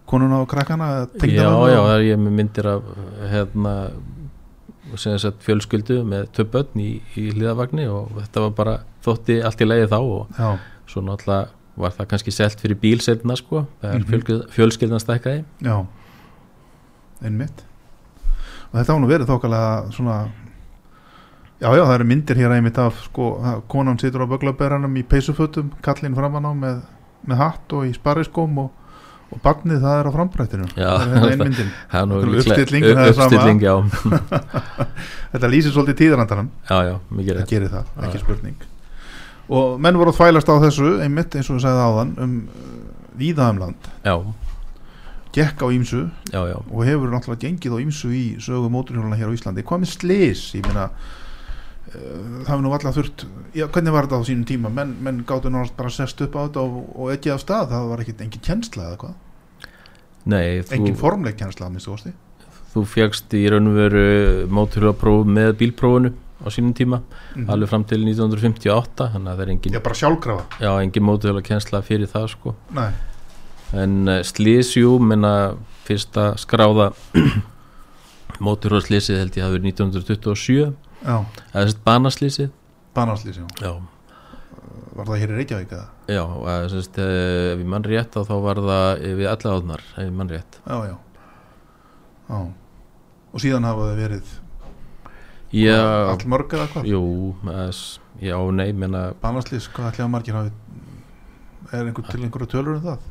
[0.09, 0.87] konuna og krakkana
[1.21, 2.87] já, já, það er ég með myndir af
[3.29, 3.75] hérna
[5.21, 6.89] sagt fjölskyldu með börn í,
[7.21, 10.49] í hliðavagni og þetta var bara þótti allt í leiði þá og já,
[10.89, 14.09] svo náttúrulega var það kannski selt fyrir bíl setna sko, þegar Mhm.
[14.09, 15.45] fjölskyldan, fjölskyldan stækkaði.
[15.63, 15.77] Já
[17.25, 17.65] einmitt.
[18.73, 20.17] Og þetta nú verið þókalega svona
[21.59, 25.03] já, já, það eru myndir hér einmitt af sko, það- konan situr á böglaberanum í
[25.09, 26.83] peysufötum, kallinn framan á með,
[27.27, 28.71] með hatt og í spariskóm og,
[29.33, 31.73] og barnið það er á frambrættinu það er hérna ein myndin.
[31.93, 33.09] Það nú Þetta líklega- uppstilling, það
[35.33, 37.51] þetta lýsir svolítið tíðrandarann já, já, mikið það rétt.
[37.53, 38.23] gerir það, ekki Já.
[38.25, 38.67] spurning.
[39.49, 42.73] Og menn voru að þvælast á þessu einmitt eins og við sagði áðan um uh,
[43.19, 43.87] víða um land.
[44.05, 44.15] Já,
[45.35, 46.59] gekk á ímsu já, já.
[46.59, 49.65] og hefur náttúrulega gengið á ímsu í sögu móturhjóluna hér á Íslandi.
[49.67, 53.27] Hvað með slis, ég meina uh, það hefur nú alltaf þurft
[53.57, 56.41] já, hvernig var þetta á sínum tíma, menn, menn gáttu náttúrulega bara sest upp á
[56.47, 57.75] þetta og, og ekki af stað.
[57.75, 59.19] Það var ekkit engin kjensla eða hvað?
[60.29, 62.15] Nei, engin þú, formleik kjensla að minnstu kosti.
[62.73, 64.09] þú fegst í raun og veru
[64.53, 67.01] móturhjólapróf með bílprófunu á sínum tíma
[67.51, 69.79] alveg fram til 1958 þannig að það er engin,
[70.63, 72.55] já, engin móturhjólakensla fyrir það sko.
[72.77, 72.91] Nei.
[73.77, 75.57] En uh, slísjú menna
[75.89, 76.93] fyrsta skráða
[78.45, 82.55] móturhjólslísið held ég hafi verið 1927 já, eða þess að banaslísið
[82.99, 83.73] banarslýs, já.
[84.99, 85.87] Var það hér í Reykjavík eða?
[86.11, 90.01] já, og að sérst, ef ég mann rétt þá var það við alla átnar ef
[90.03, 90.59] ég mann rétt.
[90.65, 90.97] Já, já.
[92.29, 92.41] Já.
[93.29, 94.33] Og síðan hafa það verið
[95.55, 95.77] já,
[96.15, 96.89] all mörg eða hvað?
[96.91, 97.05] Jú,
[97.45, 97.69] eða,
[98.25, 100.53] já, nei, menna banarslýs, hvað ætlaði að margir hafi
[101.69, 103.07] er einhver til einhverju tölur um það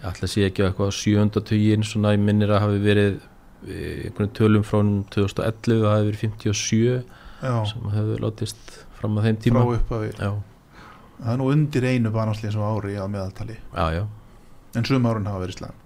[0.00, 3.20] að sé ekki eitthvað sjönda tugin svona ég minnir að hafi verið
[3.62, 4.80] einhvern tölum frá
[5.14, 7.04] 2011 það hafi verið 57
[7.42, 10.10] já, sem hefur látist fram að þeim frá tíma upphafi.
[10.18, 10.32] Já,
[11.20, 13.58] það er nú undir einu banarslýs á ári að meðaltali.
[13.76, 14.04] Já, já,
[14.78, 15.82] en sum árun hafa verið slæm.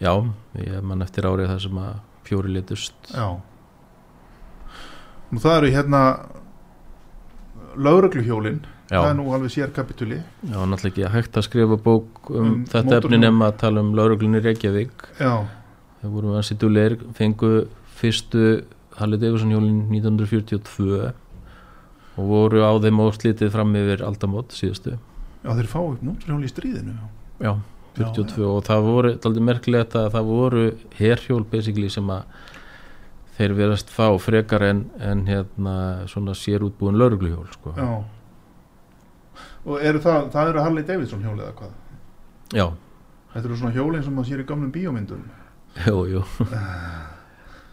[0.00, 0.12] Já
[0.56, 1.94] ég mann eftir árið það sem að
[2.28, 3.26] fjóri litust já.
[5.30, 6.02] Nú það eru hérna
[7.78, 12.30] laurugluhjólin já, það er nú alveg sér kapituli já, náttúrulega ekki hægt að skrifa bók
[12.30, 13.04] um, Um þetta mótorhjól.
[13.04, 15.06] efni nema að tala um lauruglunni Reykjavík.
[15.20, 15.32] Já,
[16.02, 17.52] það voru ansi dúleir fengu
[18.00, 18.44] fyrstu
[18.98, 21.12] Harley Davidson hjólin 1942
[22.20, 24.98] og voru á þeim óslítið fram yfir aldamót síðustu.
[25.44, 26.96] Já þeir fá upp móturhjól í stríðinu
[27.40, 27.54] Já,
[27.96, 30.64] 42 og það voru aldrei merkilegt að það voru
[30.98, 32.22] herhjól basically sem að
[33.38, 35.76] þeir verast fá frekar en, en hérna
[36.10, 37.72] svona sér útbúin laurugluhjól sko.
[37.78, 37.88] já
[39.66, 41.76] og eru það, það eru Harley Davidson hjól eða hvað?
[42.56, 42.66] Já,
[43.34, 45.24] þetta eru svona hjólin sem maður sér í gamlum bíómyndum.
[45.86, 46.24] Jú, jú.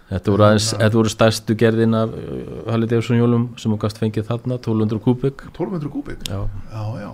[0.07, 2.35] Þetta voru, aðeins, þetta voru stærstu gerðin af uh,
[2.71, 6.21] Harley Davidson hjólum sem þú gast fengið þarna 1200 kubik 1200 kúbik?
[6.29, 7.09] Já, já, já.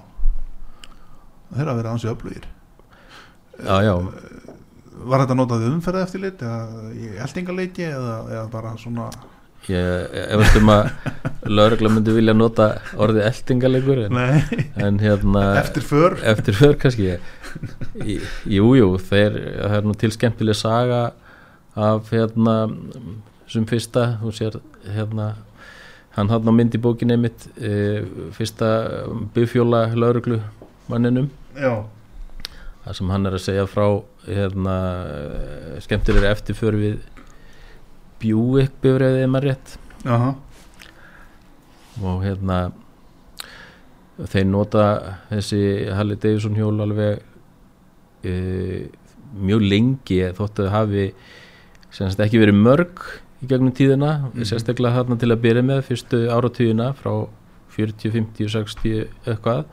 [1.54, 2.46] Þeir að vera ansi öflugir.
[3.64, 3.96] Já, já.
[5.10, 9.08] Var þetta notað umferða eftir lit eða í eldingaleiki eða, eða bara svona
[9.72, 10.90] Ég efast um að
[11.48, 12.66] laurugla myndi vilja nota
[13.00, 14.20] orðið eldingalegur en,
[14.84, 16.18] en hérna eftir för.
[16.34, 17.14] Eftir för kannski.
[18.04, 18.20] Í-
[18.58, 21.02] jú, jú, þeir það er nú til skemmtileg saga
[21.80, 22.58] af hérna
[23.50, 24.60] sem fyrsta, þú sér
[24.96, 25.32] hérna
[26.18, 28.04] hann hann á mynd í bókinni mitt e,
[28.36, 28.70] fyrsta
[29.34, 30.42] bifjóla lauruglu
[30.92, 31.30] manninum.
[31.58, 31.86] Já,
[32.84, 33.88] þar sem hann er að segja frá
[34.28, 34.76] hérna
[35.08, 37.00] eh, skemmtilegri eftirför við
[38.24, 39.76] Buick bifræðið maður rétt
[40.08, 40.32] Aha.
[42.02, 42.58] og hérna
[44.32, 44.88] þeir nota
[45.32, 45.62] þessi
[45.94, 47.22] Harley Davidson hjól alveg
[48.24, 48.34] e,
[49.34, 51.06] mjög lengi þótt að hafi
[51.94, 53.06] semst ekki verið mörg
[53.44, 57.26] í gegnum tíðina sérstaklega þarna til að byrja með fyrstu áratugina frá
[57.74, 59.66] 40, 50, 60 eitthvað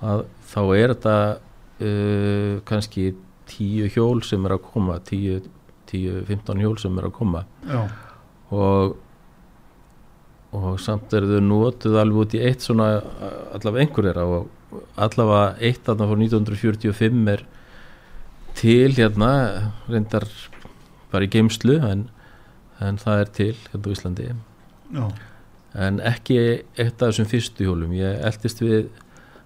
[0.00, 3.10] að þá er þetta uh, kannski
[3.50, 5.42] 10 hjól sem er að koma 10,
[5.90, 7.44] 10 15 hjól sem er að koma.
[7.68, 7.84] Já,
[8.50, 8.98] og
[10.50, 12.88] og samt er þau notuð alveg út í eitt svona
[13.54, 17.44] allavega einhver er og allavega eitt þarna frá 1945 er
[18.58, 19.28] til hérna
[19.86, 20.26] reyndar
[21.12, 22.08] bara í geimslu en,
[22.82, 24.26] en það er til hérna á Íslandi.
[24.90, 25.04] Já,
[25.86, 27.94] en ekki eitt af þessum fyrstu hjólum.
[27.94, 28.90] Ég eldist við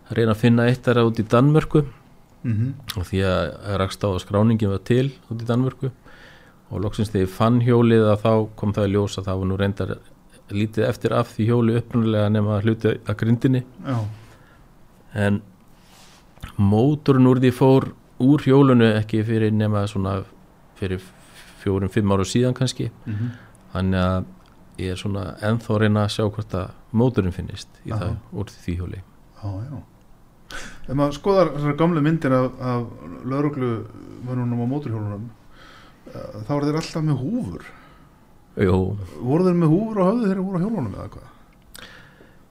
[0.09, 1.85] að reyna að finna eitt þeirra út í Danmörku.
[2.45, 5.93] Mhm, og því að rakst á að skráningin var til út í Danmörku
[6.71, 9.51] og loksins þegar ég fann hjólið að þá kom það í ljós að það var
[9.51, 9.95] nú reyndar
[10.55, 13.63] lítið eftir af því hjóli upprunalega nema hluti að grindinni.
[13.87, 13.99] Já,
[15.25, 15.41] en
[16.61, 17.89] mótorun úr því fór
[18.25, 20.19] úr hjólunu ekki fyrir nema svona
[20.79, 21.01] fyrir
[21.63, 22.91] fjórum, fimm ára síðan kannski.
[23.07, 23.31] Mhm,
[23.73, 24.25] þannig að
[24.79, 28.01] ég er svona ennþá að reyna að sjá hvort að mótorun finnist í Aha.
[28.01, 29.03] það úr því hjóli.
[29.43, 29.83] Já, já.
[30.89, 32.85] Ef maður skoðar þessar gamlu myndir af, af
[33.25, 33.71] lauruglu
[34.27, 35.25] mönnunum á móturhjólunum
[36.13, 37.65] þá eru þeir alltaf með húfur.
[38.65, 38.77] Jú,
[39.19, 41.31] voru þeir með húfur höfðu þegar þeir voru á hjólunum eða hvað?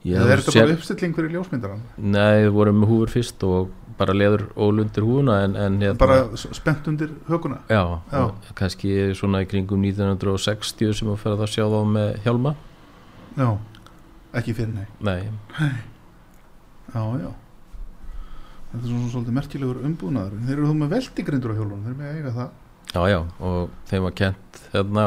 [0.04, 3.70] Eða er þetta séð- bara uppstilling fyrir ljósmyndaran Nei, við vorum með húfur fyrst og
[3.96, 7.62] bara leður ólundir húfuna en, en hérna, bara spennt undir hökuna?
[7.72, 7.80] Já,
[8.12, 8.18] Já.
[8.26, 12.52] og kannski svona í kringum 1960 sem að ferða að sjá þá með hjálma.
[13.38, 13.48] Já,
[14.42, 14.84] ekki fyrir nei.
[15.00, 15.30] Nei,
[16.92, 17.30] já, já.
[18.74, 20.36] Þetta er svona svolítið merkilegur umbúnaður.
[20.44, 22.52] Þeir eru þú með veldigrindur á hjólunum þeir eru með eiga það
[22.94, 25.06] já, já og þeim var kent hérna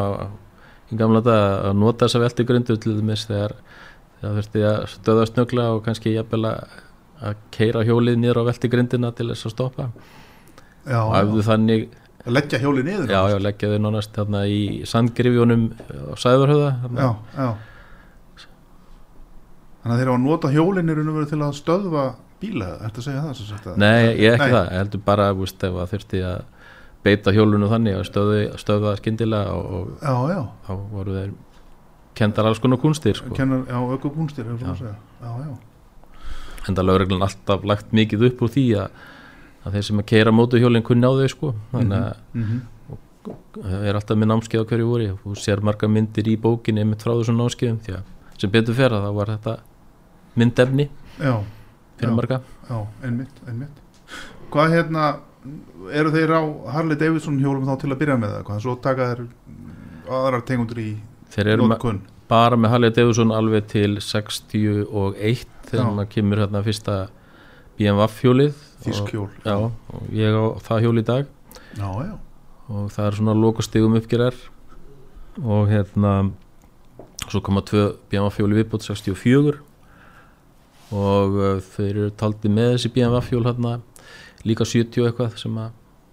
[0.92, 3.56] í gamla dag að nota þessa velti grundu til þess þegar
[4.22, 6.84] það þurfti að stöða snögla og kannski jafnvel að
[7.18, 9.88] að keira hjólið niður á veltigrindina til þess að stoppa.
[10.88, 11.88] Já, og æfðu þannig
[12.28, 17.10] að leggja hjóli niður já, já, leggja þau nánast þarna í sandgrifjónum á Sæðurhöða já,
[17.36, 17.50] já.
[19.82, 22.06] þannig að þeir nota hjólin í raun og veru til að stöðva
[22.42, 24.56] bíla ertu að segja það að Nei, ég ekki Nei.
[24.56, 26.40] það, ég heldur bara ef að þurfti að
[27.06, 31.36] beita hjólunu þannig að stöðu það skyndilega og, og já, já, þá voru þeir
[32.18, 33.36] kendar alls konar kunstir sko.
[33.38, 34.50] kennar, já, öku kúnstir
[36.68, 38.98] en það lögreglan alltaf lagt mikið upp úr því að,
[39.64, 41.54] að þeir sem að keira mótuhjólinn kunni á þau sko.
[41.76, 42.66] þannig að mm
[43.28, 47.04] það er alltaf með námskeið á hverju voru þú sér marga myndir í bókinni einmitt
[47.04, 49.56] frá þessum námskeiðum því að sem betur fer að þá var þetta
[50.38, 50.88] myndefni
[51.18, 52.39] fyrir marga.
[53.04, 53.82] Einmitt, einmitt.
[54.54, 55.06] Hvað hérna
[55.93, 56.41] eru þeir á
[56.76, 59.26] Harley Davidson hjólum þá til að byrja með það, hvað, svo taka þeir
[60.18, 60.89] aðrar tegundur í
[61.34, 62.00] þeir eru með,
[62.32, 66.98] bara með Harley Davidson alveg til 61 þegar maður kemur hérna fyrsta
[67.78, 68.64] BMW hjólið.
[68.86, 69.30] Þýsk og- hjól.
[69.45, 69.56] já,
[69.93, 71.26] og ég á það hjól í dag.
[71.78, 72.14] Já, já,
[72.70, 74.36] og það er svona lokastigum uppgerar
[75.43, 76.14] og hérna
[77.28, 79.58] svo koma tvö BMW fjóli viðbót 64
[80.95, 83.74] og uh, þeir eru taldi með þessi BMW fjól hérna
[84.46, 85.72] líka 70 og eitthvað sem að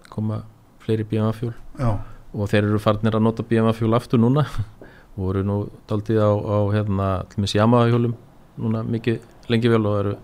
[0.09, 0.41] koma
[0.83, 1.89] fleiri BMW fjól já,
[2.33, 4.45] og þeir eru farnir að nota BMW fjól aftur núna.
[5.15, 5.53] Og voru nú
[5.87, 8.15] taldið á, á hérna til með Yamaha hjólum
[8.59, 10.15] núna mikið lengi vel og eru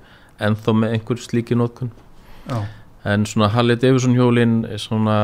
[0.44, 1.94] ennþá með einhver slíki nótkun
[2.50, 2.58] já,
[3.08, 5.16] en svona Harley Davidson hjólin svona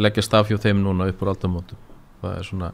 [0.00, 1.82] leggjast af hjá þeim núna upp úr aldamótum.
[2.22, 2.72] Það er svona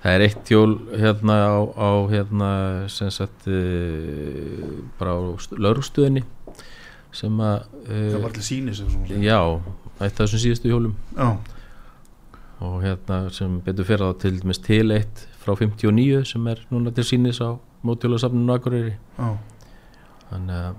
[0.00, 2.50] það er eitt hjól hérna á, á hérna
[2.88, 5.20] sem sagt uh, bara á
[5.60, 6.24] laurustöðinni
[7.16, 8.82] sem að það uh, var til sínis
[9.22, 9.40] já,
[10.00, 10.94] af þessum síðustu hjólum.
[11.16, 11.30] Já,
[12.60, 17.06] og hérna sem betur það til dæmis til eitt frá 59 sem er núna til
[17.08, 17.56] sínis á
[17.86, 18.94] mótjólasafninu Akureyri.
[19.18, 19.34] Já,
[20.30, 20.78] þannig að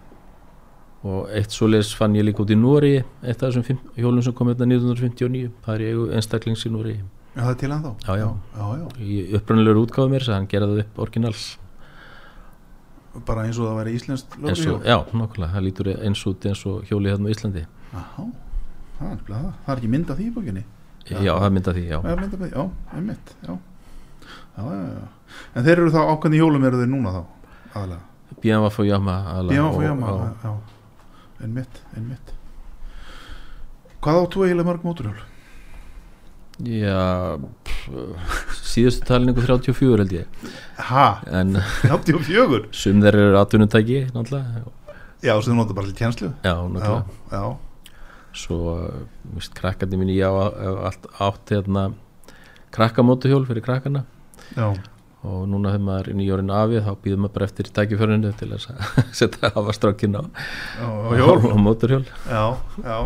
[1.01, 4.51] og eitt svoleiðis fann ég líka út í Nóri eitt af þessum hjólum sem kom
[4.51, 7.93] hérna 1959 það er ég einstaklings í Nóri já, það er til ennþá?
[8.05, 8.27] Já, já.
[8.59, 11.45] já, já, í upprannulegur útgáðu mér þess að hann gera það upp orginals
[13.27, 14.83] bara eins og það væri íslenskt lögreglujól.
[14.87, 18.01] já, nokkulega, það lítur eins út eins og hjólið hérna á Íslandi Já,
[18.99, 19.47] það er það.
[19.65, 20.63] Það er ekki mynd af því í bókinni
[21.11, 22.63] já, það mynda því, já, Já, mynd af því, já,
[22.95, 23.57] einmitt Já,
[24.57, 25.07] já, já, já.
[25.55, 27.21] En þeir eru þá ákveðni hjólum eru þeir núna þá
[27.75, 28.01] aðalega
[28.87, 30.53] Yamaha aðalega, Bíma og- fór jáma, og- já
[31.41, 32.33] Einmitt, einmitt
[34.01, 35.19] Hvað áttu eiginlega mörg móturhjól?
[36.65, 37.37] Já
[38.61, 40.27] síðustu talningu 34 held ég.
[41.31, 41.55] En
[41.87, 42.67] 84?
[42.75, 44.63] sum þeir eru atvinnutæki náttúrulega,
[45.21, 47.03] Já, sem þú notar bara til kjenslu já, Já, náttúrulega.
[47.31, 47.43] Já,
[48.33, 48.77] svo,
[49.35, 51.91] vist, krakkandi mín ég á á- allt átt hérna
[52.71, 54.05] krakkamótuhjól fyrir krakkana.
[54.55, 54.71] Já.
[55.21, 58.63] Og núna þegar maður er nýjórinn afið þá býðum maður bara eftir tækiförinu til að
[59.19, 60.21] setja hafa strákin á,
[60.81, 61.51] Já, og hjól.
[61.53, 62.45] á móturhjól Já,
[62.81, 62.97] já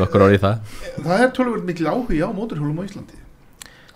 [0.00, 0.76] nokkur ári í það?
[0.96, 3.22] Það er tölvöld mikil áhugi á móturhjólum á Íslandi.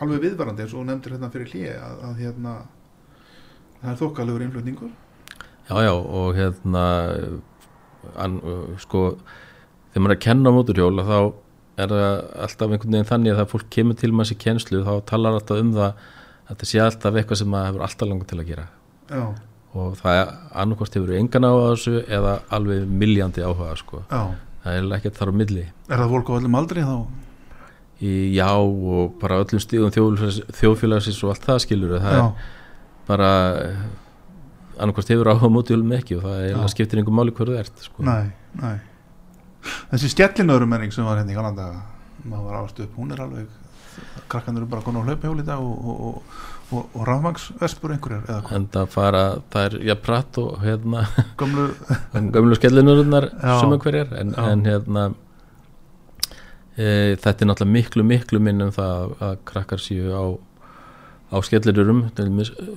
[0.00, 2.54] Alveg viðvarandi eins og nefndir hérna fyrir hlýja að, að hérna
[3.80, 4.90] það er þokkalegur innflutningur.
[5.70, 6.84] Já já og hérna
[8.16, 8.40] an,
[8.80, 9.04] sko
[9.92, 11.18] þegar maður er að kenna á móturhjól þá
[11.80, 12.16] er það
[12.46, 15.62] alltaf einhvern veginn þannig að það fólk kemur til maður sér kennslu þá talar alltaf
[15.62, 16.10] um það að
[16.50, 18.66] þetta sé alltaf eitthvað sem maður hefur alltaf langar til að gera.
[19.10, 19.24] Já,
[19.80, 20.32] og það er
[20.64, 24.04] annarkvort hefur engan áhuga á þessu eða alveg miljandi áhuga sko.
[24.10, 24.22] já
[24.64, 25.66] það er ekkert þar á milli.
[25.88, 26.96] Er það fólk á öllum aldri þá?
[28.00, 33.08] í já og bara öllum stíðum þjóðfélags, þjóðfélagsins og allt það skilur það Já, er
[33.10, 33.30] bara
[34.80, 37.82] annarkvort hefur áhuga á mótjólum ekki og það er, skiptir einhver máli hver þú ert
[37.84, 38.04] sko.
[38.06, 38.78] nei, nei.
[39.90, 41.66] Þessi skellinöðrumenning sem var hérna í Galanda
[42.24, 43.58] maður var ást upp, hún er alveg
[44.30, 46.36] krakkandur eru bara konar á hlaupahjól í dag og, og, og,
[46.70, 51.02] og, og rafmagsvespur einhverjar eða hvað, en það fara, það er ja pratt og hérna,
[51.40, 51.66] gömlu
[52.36, 53.56] gömlu skellinurnar Já.
[53.60, 55.08] sem hverjar en, en hérna
[56.76, 60.24] e, þetta er náttúrulega miklu miklu minn um það að krakkar séu á
[61.30, 62.06] á skellinurum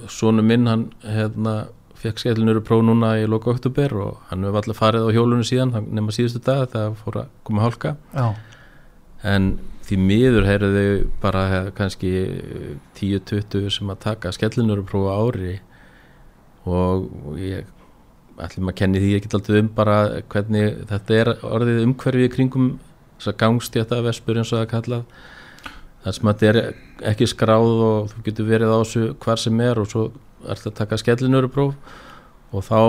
[0.10, 1.68] svonu minn hann hérna
[2.04, 5.88] fekk skellinuru próf núna í loka oktober og hann hefur allir farið á hjólunum síðan
[5.88, 7.96] nema síðustu dag þegar fór að koma hálka.
[8.12, 8.34] Já,
[9.24, 9.53] en
[9.84, 12.11] því miður heyrðu þau bara hef, kannski
[12.99, 15.53] 10-20 sem að taka skellinuru próf á ári.
[16.63, 17.67] Og og ég
[18.39, 19.97] ætlum að kenni því get alltaf um bara
[20.32, 22.69] hvernig þetta er orðið umhverfið í kringum
[23.17, 25.03] þess að gangstjæta vespur eins og það kallað.
[26.03, 26.61] Þar sem þetta er
[27.13, 30.07] ekki skráð og þú getur verið á þessu hvar sem er og svo
[30.49, 31.99] ert að taka skellinuru próf
[32.53, 32.80] og þá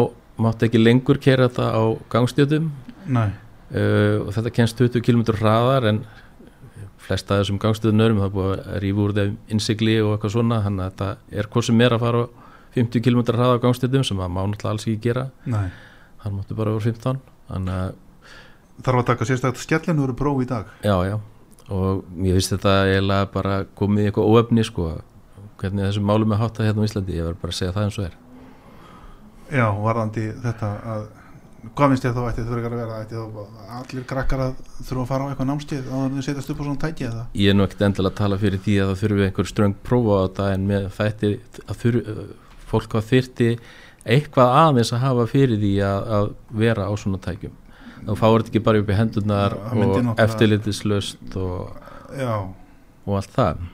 [0.42, 2.70] máttu ekki lengur kera þetta á gangstjötum
[3.14, 6.00] uh, og þetta kennst 20 km hraðar en
[7.04, 10.62] flesta af þessum gangstöðunörum það er búið að rífa úr þeim innsigli og eitthvað svona
[10.64, 12.26] þannig að þetta er hvað sem er að fara á
[12.74, 15.28] 50 km hraða á gangstöðum sem það má náttúrulega alls ekki gera.
[15.46, 15.68] Nei.
[16.24, 18.00] Hann mátti bara vera 15 þannig að
[18.82, 20.70] Þarf að taka sérstaklega skellinu eru próf í dag?
[20.82, 21.14] Já, já,
[21.70, 24.86] og ég vissi þetta eiginlega bara komið í eitthvað óefni sko,
[25.60, 27.98] hvernig þessum málum er háttað hérna á Íslandi, ég verð bara að segja það eins
[28.00, 28.16] og er.
[29.54, 31.06] Já, varðandi þetta að
[31.72, 32.98] hvað finnst þér þá ætti þau að vera?
[33.04, 33.26] Ætti þá
[33.78, 36.64] allir krakkar að þurfa að fara á eitthvað námskeið áður en þau setjast upp á
[36.64, 37.24] svona tæki eða?
[37.40, 40.18] Ég er nú ekkert endilega að tala fyrir því að það þurfi einhver ströng prófa
[40.18, 41.30] á þetta en með þætti
[41.64, 42.16] að þurfi,
[42.72, 43.50] fólk að þyrti
[44.14, 46.28] eitthvað aðeins að hafa fyrir því að, að
[46.64, 47.54] vera á svona tækjum.
[48.04, 48.98] Þá fáur þetta ekki bara upp í
[49.80, 51.70] myndi og eftirlitislaust og,
[53.06, 53.64] og allt það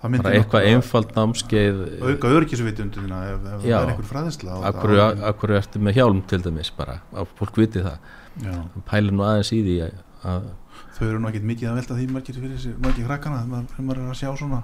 [0.00, 3.76] bara eitthvað einfald námskeið auka örgisvitundina ef, ef það Já.
[3.80, 4.94] er einhver fræðisla akkur,
[5.28, 7.98] akkur ertu með hjálm til dæmis bara, að fólk viti það.
[8.40, 8.54] Já,
[8.88, 10.50] pælir nú aðeins í því að,
[10.96, 14.04] þau eru nú ekkert mikið að velta því margir fyrir sér, margir krakkana þegar maður,
[14.06, 14.62] er að sjá svona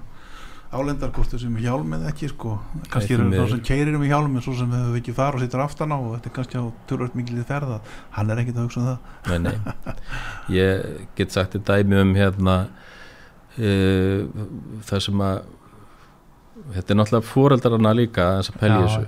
[0.77, 2.57] álendarkortu sem hjálm eða ekki sko.
[2.91, 5.63] Kannski eru þá sem keirir um hjálm en svo sem hefur ekki þar og sittur
[5.63, 7.79] aftan á og þetta er kannski á törvöld mikil ferða
[8.17, 8.99] hann er ekkert að hugsa um það.
[9.31, 9.95] Nei, nei.
[10.59, 12.57] Ég get sagt þetta dæmi um hérna
[13.57, 15.39] það sem að
[16.75, 19.07] þetta er náttúrulega fóreldrarna líka þess að pelja þessu.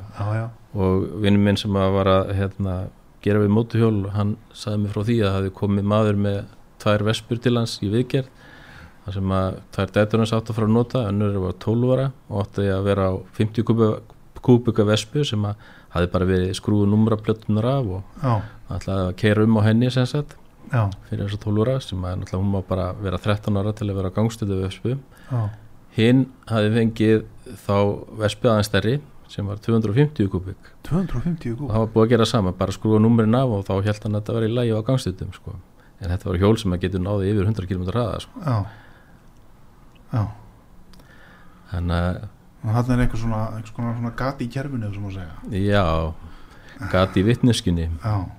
[0.79, 2.75] og vinnum minn sem að var að hérna,
[3.25, 6.39] gera við mótuhjól hann sagði mig frá því að það hefði komið maður með
[6.79, 8.29] tvær vespur til hans í viðgerð
[9.05, 12.07] þar sem að tvær dætur hans átt að fara að nota önnur var 12 ára
[12.29, 13.67] og átti að vera á 50
[14.39, 15.57] kúbika, vespu sem að
[15.97, 18.29] hafi bara verið skrúið numraplötunar af og
[18.77, 20.37] ætlaði að keira um á henni sem sagt
[20.73, 23.73] já, fyrir þess að 12 ára sem að náttúrulega hún má bara vera 13 ára
[23.77, 24.97] til að vera gangstöðu vespu.
[25.99, 27.25] Hinn hafi fengið
[27.67, 27.77] þá
[28.23, 28.99] vespu aðeins stærri
[29.29, 33.01] sem var 250 kubik 250 og gúl það var búið að gera sama, bara skrúa
[33.03, 35.57] númerin af og þá held hann að þetta var í lægi á gangstöðum sko.
[36.01, 38.41] en þetta var hjól sem að getur náði yfir 100 km hraða sko.
[38.47, 38.57] já,
[40.15, 40.25] já.
[41.69, 42.27] Þannig að
[42.59, 45.61] og hann er eitthvað svona, svona, gati í að segja.
[45.63, 45.85] Já
[46.91, 47.87] gati í vitneskjunni.
[48.03, 48.38] Já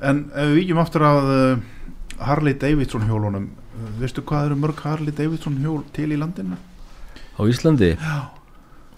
[0.00, 1.60] en ef við víkjum aftur að uh,
[2.28, 6.58] Harley Davidson hjólunum uh, veistu hvað eru mörg Harley Davidson hjól til í landinu?
[7.38, 8.18] á Íslandi já.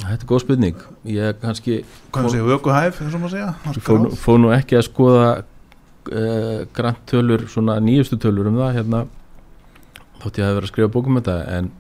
[0.00, 4.06] þetta er góð spurning ég kannski segja, vökuhæf, eins og maður segja skráð.
[4.20, 9.04] fór nú ekki að skoða uh, grant tölur svona nýjustu tölur um það hérna
[10.20, 11.70] þótt ég hafi verið að skrifa bókum um þetta en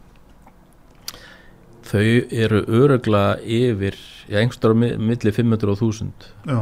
[1.90, 3.96] þau eru örugla yfir
[4.30, 6.60] já, einhverstara milli 500 og 1000 já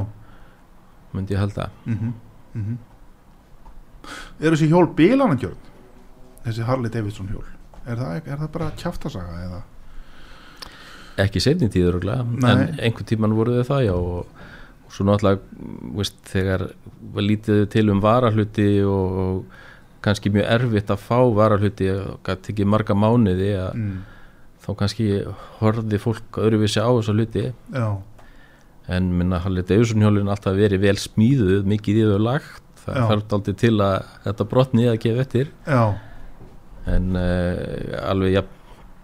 [1.12, 2.12] myndi ég halda mm -hmm.
[4.38, 5.68] Eru þessi hjól bílanandjörn
[6.48, 7.46] þessi Harley Davidson hjól.
[7.88, 9.60] Er það, er það bara kjaftasaga eða?
[11.24, 12.50] Ekki setni tíð öruglega Nei.
[12.50, 14.44] en einhvern tíman voru þau það já og,
[14.86, 15.40] og svo náttúrulega
[15.98, 16.68] veist, þegar
[17.18, 22.68] lítið til um varahluti og, og kannski mjög erfitt að fá varahluti og gæti ekki
[22.68, 23.96] marga mánuði að mm.
[24.66, 25.08] þá kannski
[25.58, 27.48] horfði fólk öðruvísi á þessu hluti.
[27.74, 27.88] Já,
[28.88, 32.64] en minna Halli Davidson hjólinn alltaf verið vel smíðuð mikið í þau lagt.
[32.82, 35.50] Það þarf aldrei til að þetta brotni að gefa eftir.
[35.68, 35.82] Já,
[36.88, 38.44] en uh, alveg ja,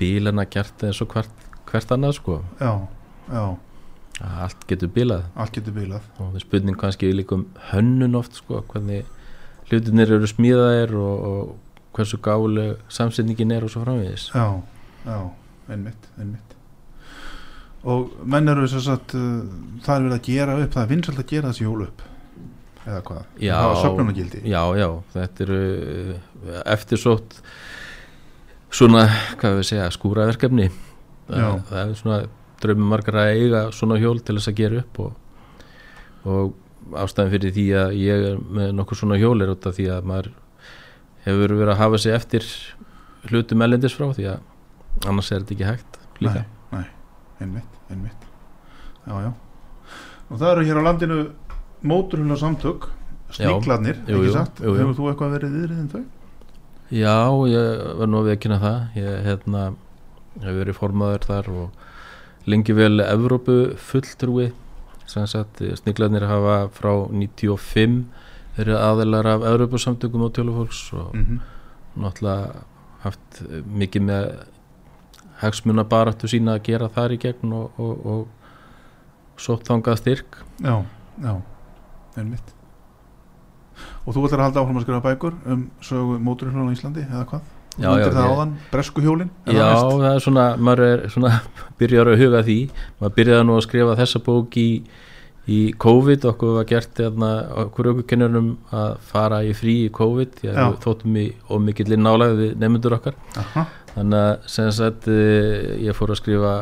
[0.00, 2.38] bílana gert eins og hvert, hvert annað sko.
[2.62, 2.72] Já,
[3.28, 3.44] já.
[4.24, 5.26] Allt getur bílað.
[5.34, 6.08] Allt getur bílað.
[6.16, 9.04] Og það er spurning kannski líka um hönnun oft sko hvernig
[9.68, 14.30] hlutinir eru smíðaðir og, og hversu gálega samsetningin er og svo framvegis.
[14.32, 14.62] Já,
[15.04, 15.18] já,
[15.68, 16.53] einmitt, einmitt
[17.84, 19.28] og menn eru þess að uh,
[19.84, 22.04] það er verið að gera upp það er vinsalt að gera þessi hjól upp.
[22.84, 23.54] Eða hvað, Já.
[23.54, 24.88] það var söfnunagildi já já.
[25.14, 27.38] Þetta eru uh, eftirsótt
[28.74, 29.04] svona
[29.40, 30.70] hvað við segja skúraverkefni.
[31.28, 32.18] Það, það er svona
[32.64, 35.12] draumum margar að eiga svona hjól til þess að gera upp og,
[36.28, 39.86] og ástæðan fyrir því að ég er með nokkuð svona hjól er út af því
[39.94, 40.28] að maður
[41.24, 42.48] hefur verið að hafa sig eftir
[43.30, 46.42] hlutum ellendis frá því að annars er þetta ekki hægt líka.
[46.44, 46.50] Nei,
[47.40, 48.26] einmitt, einmitt.
[49.06, 49.30] Já, já.
[50.30, 51.18] Og það eru hér á landinu
[51.84, 52.88] móturhjóla samtök
[53.34, 53.36] Já.
[53.36, 54.60] sníklarnir, Jú, ekki satt?
[54.78, 56.04] hefur þú eitthvað verið viðriðin þau?
[56.94, 57.16] Já,
[57.50, 58.78] ég var nú að veikina það.
[59.00, 59.62] Ég hérna,
[60.44, 64.52] hef verið formaður þar og lengi vel Evrópu fulltrúi
[65.06, 68.04] sniglarnir hafa frá 95
[68.56, 71.40] verið aðeinar af Evrópu samtökum á tjólufólks og Mm
[71.94, 72.64] náttúrulega
[73.04, 74.24] haft mikið með
[75.44, 80.38] hagsmuna baráttu sína að gera þar í gegn og, og, og sótt þangað styrk.
[80.62, 80.76] Já,
[81.22, 81.34] já,
[82.18, 82.54] einmitt.
[84.04, 87.26] Og þú ætlar að halda áfram að skrifa bækur um sögu móturhjóla á Íslandi eða
[87.32, 87.52] hvað?
[87.74, 91.30] Já, já, áðan, bresku hjólin Já, það er svona, maður er svona
[91.80, 92.58] byrjar að huga því,
[93.00, 94.68] maður byrjaði nú að skrifa þessa bók í,
[95.50, 97.30] í COVID, okkur var gert hérna,
[97.64, 102.38] okkur aukukennurum að fara í frí í COVID, því að við þóttum í ómikillir nálæði
[102.44, 103.18] við nefndur okkar.
[103.42, 106.54] Aha, þannig að sem sagt eh, ég fór að skrifa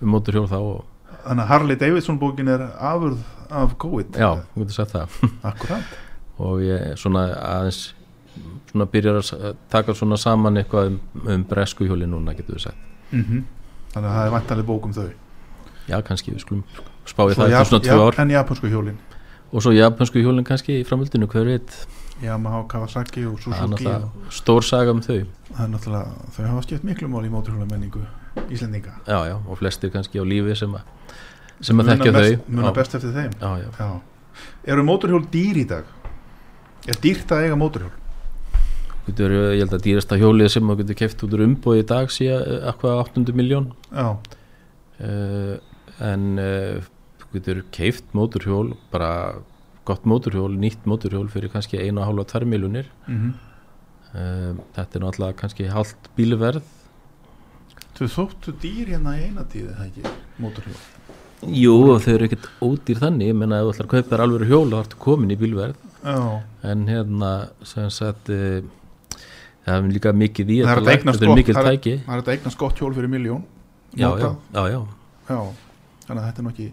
[0.00, 0.84] um móturhjól þá og
[1.26, 4.16] þannig að Harley Davidson bókin er afurð af COVID.
[4.18, 5.20] Já, þú getur sagt það.
[5.52, 6.02] Akkurat
[6.36, 7.94] og ég svona aðeins
[8.68, 12.90] svona byrjar að taka svona saman eitthvað um, um bresku hjóli núna getur við sagt.
[13.10, 13.44] Mm
[13.96, 15.10] þannig að það er vantarlega bók um þau.
[15.86, 16.64] Já kannski við skulum
[17.08, 18.18] spá í Svo það eftir svona tvö ár.
[18.20, 18.98] En japansku hjólin.
[19.52, 21.76] Og svo japansku hjólin kannski í framöldinu hver veit
[22.22, 25.18] Yamaha, Kawasaki og Suzuki og stór saga um þau.
[25.56, 28.00] Þau hafa skipt miklu mál í móturhjóla menningu
[28.52, 28.94] Íslendinga.
[29.06, 30.80] Já já og flestir kannski á lífi sem að
[31.60, 32.48] sem að þekkja best- þau.
[32.48, 33.36] muna best eftir þeim.
[33.40, 33.68] Já já.
[33.78, 34.00] Já.
[34.66, 35.84] Eru móturhjól dýr í dag?
[36.88, 37.92] Er dýrt að eiga móturhjól?
[39.06, 42.10] Getur, ég held að dýrasta hjólið sem maður getur keft út úr umbóð í dag
[42.10, 44.16] sé eitthvað 800 miljón uh,
[46.00, 46.80] en uh,
[47.20, 49.10] þú getur keift móturhjól bara
[49.86, 53.32] gott móturhjól, nýtt móturhjól fyrir kannski 1,5-2 miljónir mm
[54.16, 56.62] uh, þetta er náttúrulega kannski hálft bílverð.
[57.96, 60.14] Þau þóttu dýr hérna í eina tíði, það ekki,
[60.44, 60.84] móturhjól
[61.52, 63.28] Jú, þau eru ekkert ódýr þannig.
[63.28, 65.82] Ég menna ef þú ætlar að kaupa þér alveg hjól þá ertu komin í bílverð.
[66.06, 66.20] Já,
[66.72, 67.32] en hérna
[67.66, 68.62] sem sagt uh,
[69.66, 71.94] það er líka mikið í Það er þetta að eignast gott- mikið það tæki.
[72.06, 73.44] það þetta eignast gott hjól fyrir miljón
[73.96, 74.80] já, já, já, já,
[75.26, 75.38] Já,
[76.06, 76.66] þannig að þetta er nú ekki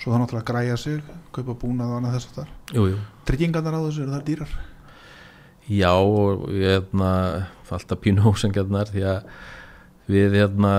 [0.00, 1.00] Svo það náttúrulega græja sig,
[1.34, 2.98] kaupa búnað og annað þess að jú
[3.28, 4.54] Tryggingarnar á þessu eru það dýrar?
[5.70, 7.10] Já og ég hérna
[7.70, 9.26] alltaf pínu ósengjarnar því að
[10.10, 10.72] við hérna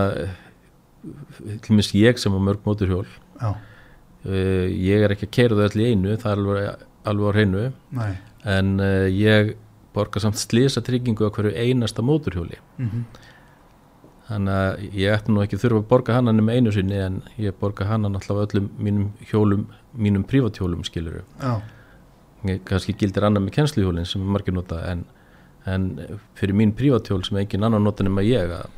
[1.64, 3.06] til minnst ég sem á mörg móturhjól
[3.42, 7.32] Já, uh, ég er ekki að keira þau öll í einu það er alveg, alveg
[7.32, 7.64] á hreinu.
[7.98, 8.12] Nei.
[8.52, 9.56] En uh, ég
[9.96, 13.06] borga samt slisa tryggingu á hverju einasta móturhjóli mm
[14.32, 17.56] þannig að ég ætti nú ekki þurfa að borga hana nema einu sinni en ég
[17.60, 21.60] borga hana náttúrulega á öllum mínum hjólum mínum prívathjólum skiluru Já,
[22.66, 25.04] kannski gildir annað með kennsluhjólinn sem margir nota en,
[25.70, 25.90] en
[26.40, 28.70] fyrir mín prívathjól sem engin annan nota nema ég að,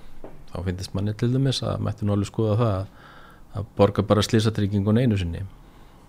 [0.52, 2.88] þá finnst manni til dæmis að mætti nú alveg skoða það að,
[3.54, 5.46] að borga bara slísatryggingun einu sinni.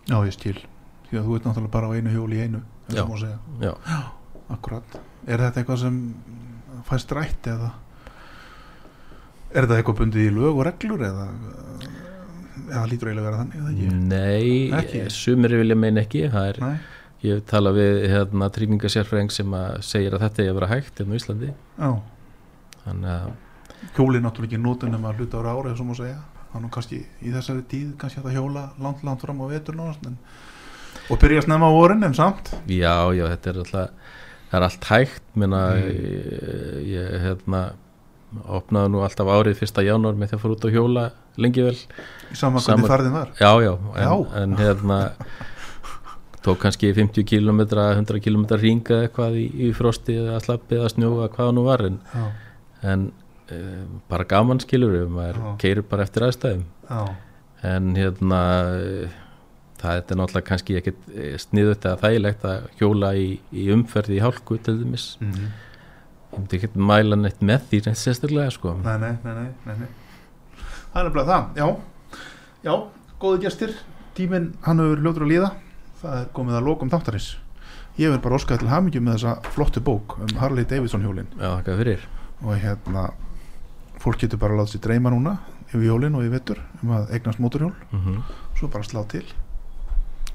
[0.09, 0.57] Já ég skil.
[1.11, 3.05] Því að þú ert náttúrulega bara á einu hjóli í einu Já.
[3.20, 3.38] segja.
[3.62, 3.72] já,
[4.53, 4.99] Akkurat.
[5.26, 6.01] Er þetta eitthvað sem
[6.88, 7.70] fæst rætt eða
[9.55, 11.26] Er þetta eitthvað bundið í lög og reglur eða
[12.64, 13.88] eða lítur eiginlega að vera þannig eða ekki?
[14.11, 14.50] nei
[14.80, 15.02] Ekki?
[15.14, 16.76] sumir vilja meina ekki það er, Nei,
[17.28, 21.14] ég tala við hérna, tryggingasérfræðing sem að segir að þetta er að vera hægt hérna
[21.14, 21.90] á Íslandi já
[22.84, 23.32] þannig að
[23.94, 26.18] Hjóli er náttúrulega ekki nótun nema að hluta ára ári eins og má segja
[26.55, 29.74] Það er nú kannski í þessari tíð kannski að hjóla langt langt fram á vetur
[29.76, 30.14] nánast en,
[31.11, 34.12] og byrja að snemma á vorin en samt já, já, þetta er alltaf
[34.50, 35.88] það er allt hægt menna, Mm.
[35.90, 37.62] ég, ég hérna
[38.59, 41.05] opnaði nú alltaf árið fyrsta janúar með því að fara út á hjóla
[41.45, 41.74] lengi vel.
[42.32, 43.32] Í sama Sama- hvernig farðin var?
[43.41, 44.14] Já, já, en, Já.
[44.43, 44.99] en hérna
[46.45, 51.28] tók kannski 50 km 100 km ringa eitthvað í, í frosti eða slappi eða snjóa
[51.32, 51.99] hvað það nú var en,
[52.82, 53.07] en
[53.51, 55.53] um, bara gaman skilur við maður Já.
[55.64, 56.64] keirir bara eftir aðstæðum.
[56.91, 57.05] Já,
[57.64, 58.41] en hérna
[58.76, 59.20] eh,
[59.80, 61.07] það er náttúrulega kannski ekkit
[61.47, 65.14] sniðut eða þægilegt að hjóla í, í umferði í hálku til dæmis.
[65.24, 65.53] Mm
[66.35, 68.74] ég myndi ekkert mæla neitt með því neitt sérstaklega sko.
[68.85, 69.89] Nei, nei, nei, nei, nei, nei.
[70.93, 72.20] Það er nefnilega það, já.
[72.64, 72.74] Já,
[73.22, 73.74] góðu gestir
[74.14, 75.49] Tíminn, hann hefur ljótur að líða.
[76.03, 77.32] Það er komið að lokum þáttarins.
[77.99, 81.30] Ég vil bara óskaði til hamingju með þessa flottu bók um Harley Davidson hjólin.
[81.39, 81.51] Já,
[82.45, 83.09] og hérna
[84.03, 85.37] fólk getur bara að láta sér dreyma núna
[85.70, 88.22] yfir jólin og í vettur um að eignast móturhjól mm
[88.55, 89.24] svo bara slá til.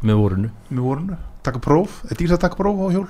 [0.03, 2.01] Með vorunu með vorunu, taka próf.
[2.11, 3.07] Er dýrt að taka próf á hjól?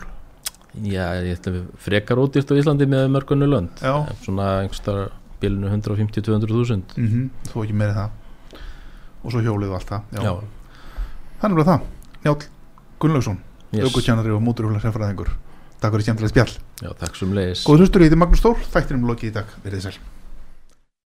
[0.74, 3.82] Já, ég ætla við frekar ódýrt á Íslandi með mörgunnu lönd.
[3.82, 4.06] Já.
[4.24, 6.96] svona einhverstaðar bilinu 150-200 þúsund.
[6.98, 7.52] Mm -hmm.
[7.52, 8.10] þú ekki meiri það.
[9.24, 10.34] Og svo hjólið og allt það já,
[11.42, 11.82] þannig að það,
[12.24, 12.38] Njál
[13.00, 13.38] Gunnlaugsson
[13.72, 13.84] yes.
[13.86, 15.30] aukvöldkjannari og móturhjólar sérfræðingur.
[15.80, 16.54] Takk fyrir skemmtilega spjall.
[17.64, 20.19] Góður hlustur í því Magnús Þór, þættinum lokið í dag, verið sæl